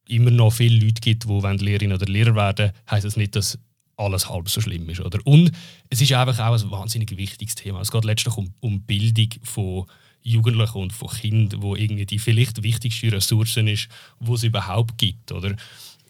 immer 0.06 0.30
noch 0.30 0.52
viele 0.52 0.84
Leute 0.84 1.00
gibt, 1.00 1.24
die 1.24 1.64
Lehrerin 1.64 1.92
oder 1.92 2.06
Lehrer 2.06 2.34
werden 2.34 2.72
heisst 2.90 3.06
das 3.06 3.16
nicht, 3.16 3.34
dass 3.34 3.58
alles 3.96 4.28
halb 4.28 4.48
so 4.48 4.60
schlimm 4.60 4.88
ist. 4.90 5.00
Oder? 5.00 5.20
Und 5.24 5.52
es 5.88 6.00
ist 6.00 6.12
einfach 6.12 6.38
auch 6.38 6.60
ein 6.60 6.70
wahnsinnig 6.70 7.16
wichtiges 7.16 7.54
Thema. 7.54 7.80
Es 7.80 7.90
geht 7.90 8.04
letztlich 8.04 8.36
um, 8.36 8.52
um 8.60 8.82
Bildung 8.82 9.28
von 9.42 9.86
Jugendlichen 10.22 10.78
und 10.78 10.92
von 10.92 11.08
Kindern, 11.08 11.62
wo 11.62 11.76
irgendwie 11.76 12.06
die 12.06 12.18
vielleicht 12.18 12.62
wichtigste 12.62 13.12
Ressourcen 13.12 13.68
ist, 13.68 13.88
die 14.20 14.32
es 14.32 14.42
überhaupt 14.42 14.98
gibt. 14.98 15.32
Oder? 15.32 15.56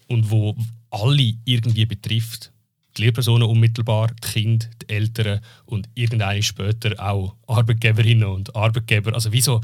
Und 0.09 0.31
wo 0.31 0.57
alle 0.91 1.35
irgendwie 1.45 1.87
betrifft. 1.87 2.53
die 2.97 3.03
Lehrpersonen 3.03 3.49
unmittelbar, 3.49 4.09
die 4.09 4.29
Kinder, 4.29 4.67
die 4.83 4.89
Eltern 4.89 5.41
und 5.67 5.89
irgendwann 5.95 6.43
später 6.43 6.95
auch 7.05 7.35
Arbeitgeberinnen 7.47 8.29
und 8.29 8.55
Arbeitgeber. 8.55 9.15
Also 9.15 9.33
wieso? 9.33 9.61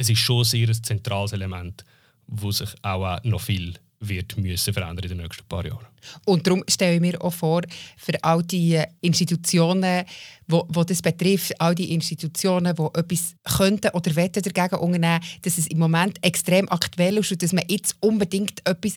Es 0.00 0.08
ist 0.08 0.20
schon 0.20 0.44
sehr 0.44 0.66
ein 0.66 0.82
zentrales 0.82 1.34
Element, 1.34 1.84
wo 2.26 2.50
sich 2.50 2.70
auch 2.80 3.22
noch 3.22 3.42
viel 3.42 3.74
wird 3.98 4.34
müssen 4.38 4.72
verändern 4.72 5.04
in 5.04 5.18
den 5.18 5.18
nächsten 5.18 5.46
paar 5.46 5.66
Jahren. 5.66 5.84
Und 6.24 6.46
darum 6.46 6.64
stelle 6.66 6.94
ich 6.94 7.02
mir 7.02 7.22
auch 7.22 7.34
vor, 7.34 7.60
für 7.98 8.14
all 8.24 8.42
die 8.42 8.82
Institutionen, 9.02 10.06
wo, 10.48 10.64
wo 10.70 10.84
das 10.84 11.02
betrifft, 11.02 11.60
all 11.60 11.74
die 11.74 11.92
Institutionen, 11.92 12.74
die 12.74 12.98
etwas 12.98 13.34
könnten 13.58 13.90
oder 13.90 14.16
wollen 14.16 14.32
dagegen 14.32 14.76
unternehmen, 14.76 15.20
dass 15.42 15.58
es 15.58 15.66
im 15.66 15.78
Moment 15.78 16.16
extrem 16.24 16.66
aktuell 16.70 17.18
ist 17.18 17.32
und 17.32 17.42
dass 17.42 17.52
man 17.52 17.64
jetzt 17.68 17.94
unbedingt 18.00 18.66
etwas 18.66 18.96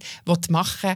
machen 0.50 0.92
will. 0.92 0.96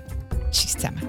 Tschüss 0.51 0.73
zusammen. 0.73 1.01